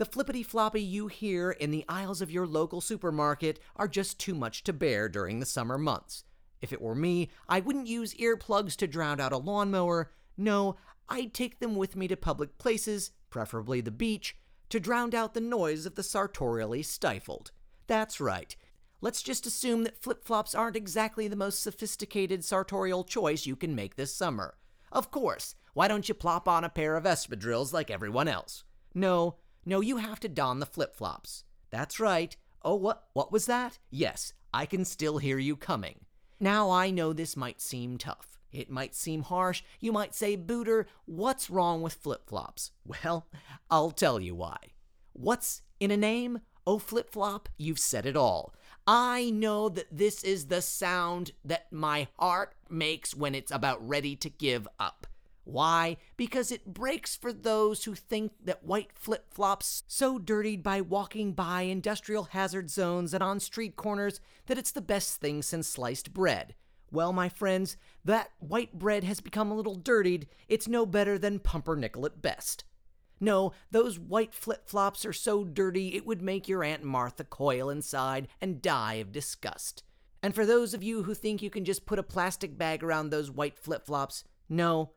The 0.00 0.06
flippity 0.06 0.42
floppy 0.42 0.80
you 0.80 1.08
hear 1.08 1.50
in 1.50 1.72
the 1.72 1.84
aisles 1.86 2.22
of 2.22 2.30
your 2.30 2.46
local 2.46 2.80
supermarket 2.80 3.60
are 3.76 3.86
just 3.86 4.18
too 4.18 4.34
much 4.34 4.64
to 4.64 4.72
bear 4.72 5.10
during 5.10 5.40
the 5.40 5.44
summer 5.44 5.76
months. 5.76 6.24
If 6.62 6.72
it 6.72 6.80
were 6.80 6.94
me, 6.94 7.28
I 7.50 7.60
wouldn't 7.60 7.86
use 7.86 8.14
earplugs 8.14 8.76
to 8.76 8.86
drown 8.86 9.20
out 9.20 9.34
a 9.34 9.36
lawnmower. 9.36 10.10
No, 10.38 10.76
I'd 11.10 11.34
take 11.34 11.58
them 11.58 11.76
with 11.76 11.96
me 11.96 12.08
to 12.08 12.16
public 12.16 12.56
places, 12.56 13.10
preferably 13.28 13.82
the 13.82 13.90
beach, 13.90 14.38
to 14.70 14.80
drown 14.80 15.14
out 15.14 15.34
the 15.34 15.40
noise 15.42 15.84
of 15.84 15.96
the 15.96 16.02
sartorially 16.02 16.82
stifled. 16.82 17.50
That's 17.86 18.22
right. 18.22 18.56
Let's 19.02 19.22
just 19.22 19.44
assume 19.44 19.84
that 19.84 20.00
flip 20.00 20.24
flops 20.24 20.54
aren't 20.54 20.76
exactly 20.76 21.28
the 21.28 21.36
most 21.36 21.62
sophisticated 21.62 22.42
sartorial 22.42 23.04
choice 23.04 23.44
you 23.44 23.54
can 23.54 23.74
make 23.74 23.96
this 23.96 24.14
summer. 24.14 24.56
Of 24.92 25.10
course, 25.10 25.56
why 25.74 25.88
don't 25.88 26.08
you 26.08 26.14
plop 26.14 26.48
on 26.48 26.64
a 26.64 26.70
pair 26.70 26.96
of 26.96 27.04
espadrilles 27.04 27.74
like 27.74 27.90
everyone 27.90 28.28
else? 28.28 28.64
No, 28.94 29.36
no, 29.70 29.80
you 29.80 29.98
have 29.98 30.18
to 30.18 30.28
don 30.28 30.58
the 30.58 30.66
flip 30.66 30.96
flops. 30.96 31.44
That's 31.70 32.00
right. 32.00 32.36
Oh, 32.62 32.74
what 32.74 33.04
what 33.12 33.30
was 33.30 33.46
that? 33.46 33.78
Yes, 33.88 34.32
I 34.52 34.66
can 34.66 34.84
still 34.84 35.18
hear 35.18 35.38
you 35.38 35.54
coming. 35.54 36.06
Now 36.40 36.72
I 36.72 36.90
know 36.90 37.12
this 37.12 37.36
might 37.36 37.60
seem 37.60 37.96
tough. 37.96 38.40
It 38.50 38.68
might 38.68 38.96
seem 38.96 39.22
harsh. 39.22 39.62
You 39.78 39.92
might 39.92 40.12
say, 40.12 40.36
Booter, 40.36 40.86
what's 41.06 41.50
wrong 41.50 41.82
with 41.82 41.94
flip 41.94 42.28
flops? 42.28 42.72
Well, 42.84 43.28
I'll 43.70 43.92
tell 43.92 44.18
you 44.18 44.34
why. 44.34 44.56
What's 45.12 45.62
in 45.78 45.92
a 45.92 45.96
name? 45.96 46.40
Oh, 46.66 46.80
flip 46.80 47.12
flop, 47.12 47.48
you've 47.56 47.78
said 47.78 48.06
it 48.06 48.16
all. 48.16 48.52
I 48.88 49.30
know 49.30 49.68
that 49.68 49.86
this 49.96 50.24
is 50.24 50.46
the 50.46 50.62
sound 50.62 51.30
that 51.44 51.70
my 51.70 52.08
heart 52.18 52.56
makes 52.68 53.14
when 53.14 53.36
it's 53.36 53.52
about 53.52 53.86
ready 53.88 54.16
to 54.16 54.30
give 54.30 54.66
up. 54.80 55.06
Why? 55.44 55.96
Because 56.16 56.52
it 56.52 56.72
breaks 56.72 57.16
for 57.16 57.32
those 57.32 57.84
who 57.84 57.94
think 57.94 58.32
that 58.44 58.64
white 58.64 58.92
flip 58.94 59.32
flops, 59.32 59.82
so 59.86 60.18
dirtied 60.18 60.62
by 60.62 60.80
walking 60.80 61.32
by 61.32 61.62
industrial 61.62 62.24
hazard 62.24 62.70
zones 62.70 63.14
and 63.14 63.22
on 63.22 63.40
street 63.40 63.76
corners, 63.76 64.20
that 64.46 64.58
it's 64.58 64.72
the 64.72 64.80
best 64.80 65.20
thing 65.20 65.42
since 65.42 65.66
sliced 65.66 66.12
bread. 66.12 66.54
Well, 66.92 67.12
my 67.12 67.28
friends, 67.28 67.76
that 68.04 68.30
white 68.38 68.78
bread 68.78 69.04
has 69.04 69.20
become 69.20 69.50
a 69.50 69.54
little 69.54 69.76
dirtied. 69.76 70.26
It's 70.48 70.68
no 70.68 70.84
better 70.84 71.18
than 71.18 71.38
pumpernickel 71.38 72.04
at 72.04 72.20
best. 72.20 72.64
No, 73.20 73.52
those 73.70 73.98
white 73.98 74.34
flip 74.34 74.66
flops 74.66 75.04
are 75.04 75.12
so 75.12 75.44
dirty 75.44 75.94
it 75.94 76.06
would 76.06 76.22
make 76.22 76.48
your 76.48 76.64
Aunt 76.64 76.82
Martha 76.82 77.22
coil 77.22 77.68
inside 77.68 78.28
and 78.40 78.62
die 78.62 78.94
of 78.94 79.12
disgust. 79.12 79.84
And 80.22 80.34
for 80.34 80.44
those 80.44 80.74
of 80.74 80.82
you 80.82 81.04
who 81.04 81.14
think 81.14 81.42
you 81.42 81.50
can 81.50 81.64
just 81.64 81.86
put 81.86 81.98
a 81.98 82.02
plastic 82.02 82.58
bag 82.58 82.82
around 82.82 83.10
those 83.10 83.30
white 83.30 83.58
flip 83.58 83.86
flops, 83.86 84.24
no, 84.48 84.92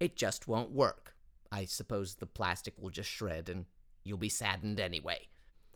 it 0.00 0.16
just 0.16 0.48
won't 0.48 0.72
work. 0.72 1.14
I 1.50 1.64
suppose 1.64 2.14
the 2.14 2.26
plastic 2.26 2.74
will 2.78 2.90
just 2.90 3.10
shred 3.10 3.48
and 3.48 3.66
you'll 4.04 4.18
be 4.18 4.28
saddened 4.28 4.80
anyway. 4.80 5.28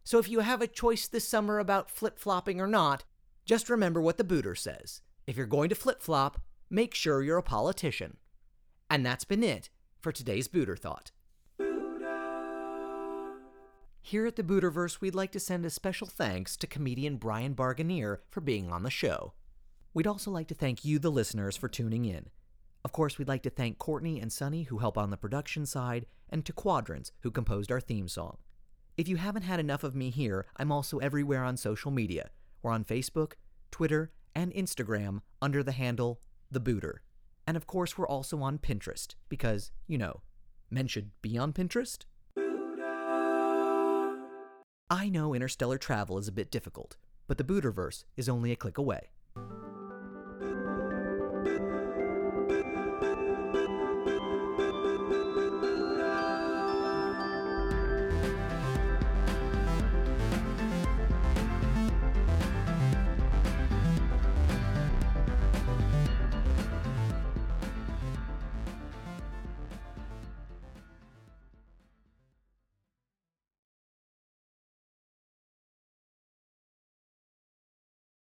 So 0.04 0.18
if 0.18 0.28
you 0.28 0.40
have 0.40 0.62
a 0.62 0.66
choice 0.66 1.06
this 1.06 1.28
summer 1.28 1.58
about 1.58 1.90
flip 1.90 2.18
flopping 2.18 2.60
or 2.60 2.66
not, 2.66 3.04
just 3.44 3.70
remember 3.70 4.00
what 4.00 4.18
the 4.18 4.24
Booter 4.24 4.54
says. 4.56 5.00
If 5.26 5.36
you're 5.36 5.46
going 5.46 5.68
to 5.68 5.74
flip 5.74 6.02
flop, 6.02 6.40
make 6.68 6.94
sure 6.94 7.22
you're 7.22 7.38
a 7.38 7.42
politician. 7.42 8.16
And 8.88 9.04
that's 9.04 9.24
been 9.24 9.42
it 9.42 9.70
for 10.00 10.12
today's 10.12 10.48
Booter 10.48 10.76
Thought. 10.76 11.12
Here 14.02 14.26
at 14.26 14.36
the 14.36 14.42
Buterverse, 14.42 15.00
we'd 15.00 15.14
like 15.14 15.30
to 15.32 15.40
send 15.40 15.64
a 15.64 15.70
special 15.70 16.06
thanks 16.06 16.56
to 16.56 16.66
comedian 16.66 17.16
Brian 17.16 17.54
Barganier 17.54 18.20
for 18.30 18.40
being 18.40 18.72
on 18.72 18.82
the 18.82 18.90
show. 18.90 19.34
We'd 19.92 20.06
also 20.06 20.30
like 20.30 20.48
to 20.48 20.54
thank 20.54 20.84
you, 20.84 20.98
the 20.98 21.10
listeners, 21.10 21.56
for 21.56 21.68
tuning 21.68 22.06
in. 22.06 22.30
Of 22.82 22.92
course, 22.92 23.18
we'd 23.18 23.28
like 23.28 23.42
to 23.42 23.50
thank 23.50 23.78
Courtney 23.78 24.20
and 24.20 24.32
Sunny, 24.32 24.62
who 24.64 24.78
help 24.78 24.96
on 24.96 25.10
the 25.10 25.16
production 25.16 25.66
side, 25.66 26.06
and 26.30 26.44
to 26.46 26.52
Quadrants, 26.52 27.12
who 27.20 27.30
composed 27.30 27.70
our 27.70 27.80
theme 27.80 28.08
song. 28.08 28.38
If 28.96 29.06
you 29.06 29.16
haven't 29.16 29.42
had 29.42 29.60
enough 29.60 29.84
of 29.84 29.94
me 29.94 30.10
here, 30.10 30.46
I'm 30.56 30.72
also 30.72 30.98
everywhere 30.98 31.44
on 31.44 31.56
social 31.56 31.90
media. 31.90 32.30
We're 32.62 32.72
on 32.72 32.84
Facebook, 32.84 33.32
Twitter, 33.70 34.12
and 34.34 34.52
Instagram 34.54 35.20
under 35.42 35.62
the 35.62 35.72
handle 35.72 36.20
The 36.50 36.60
Booter. 36.60 37.02
And 37.46 37.56
of 37.56 37.66
course, 37.66 37.98
we're 37.98 38.08
also 38.08 38.40
on 38.40 38.58
Pinterest, 38.58 39.14
because, 39.28 39.72
you 39.86 39.98
know, 39.98 40.22
men 40.70 40.86
should 40.86 41.10
be 41.20 41.36
on 41.36 41.52
Pinterest. 41.52 42.04
I 44.88 45.08
know 45.08 45.34
interstellar 45.34 45.78
travel 45.78 46.18
is 46.18 46.28
a 46.28 46.32
bit 46.32 46.50
difficult, 46.50 46.96
but 47.26 47.38
the 47.38 47.44
Buterverse 47.44 48.04
is 48.16 48.28
only 48.28 48.52
a 48.52 48.56
click 48.56 48.78
away. 48.78 49.10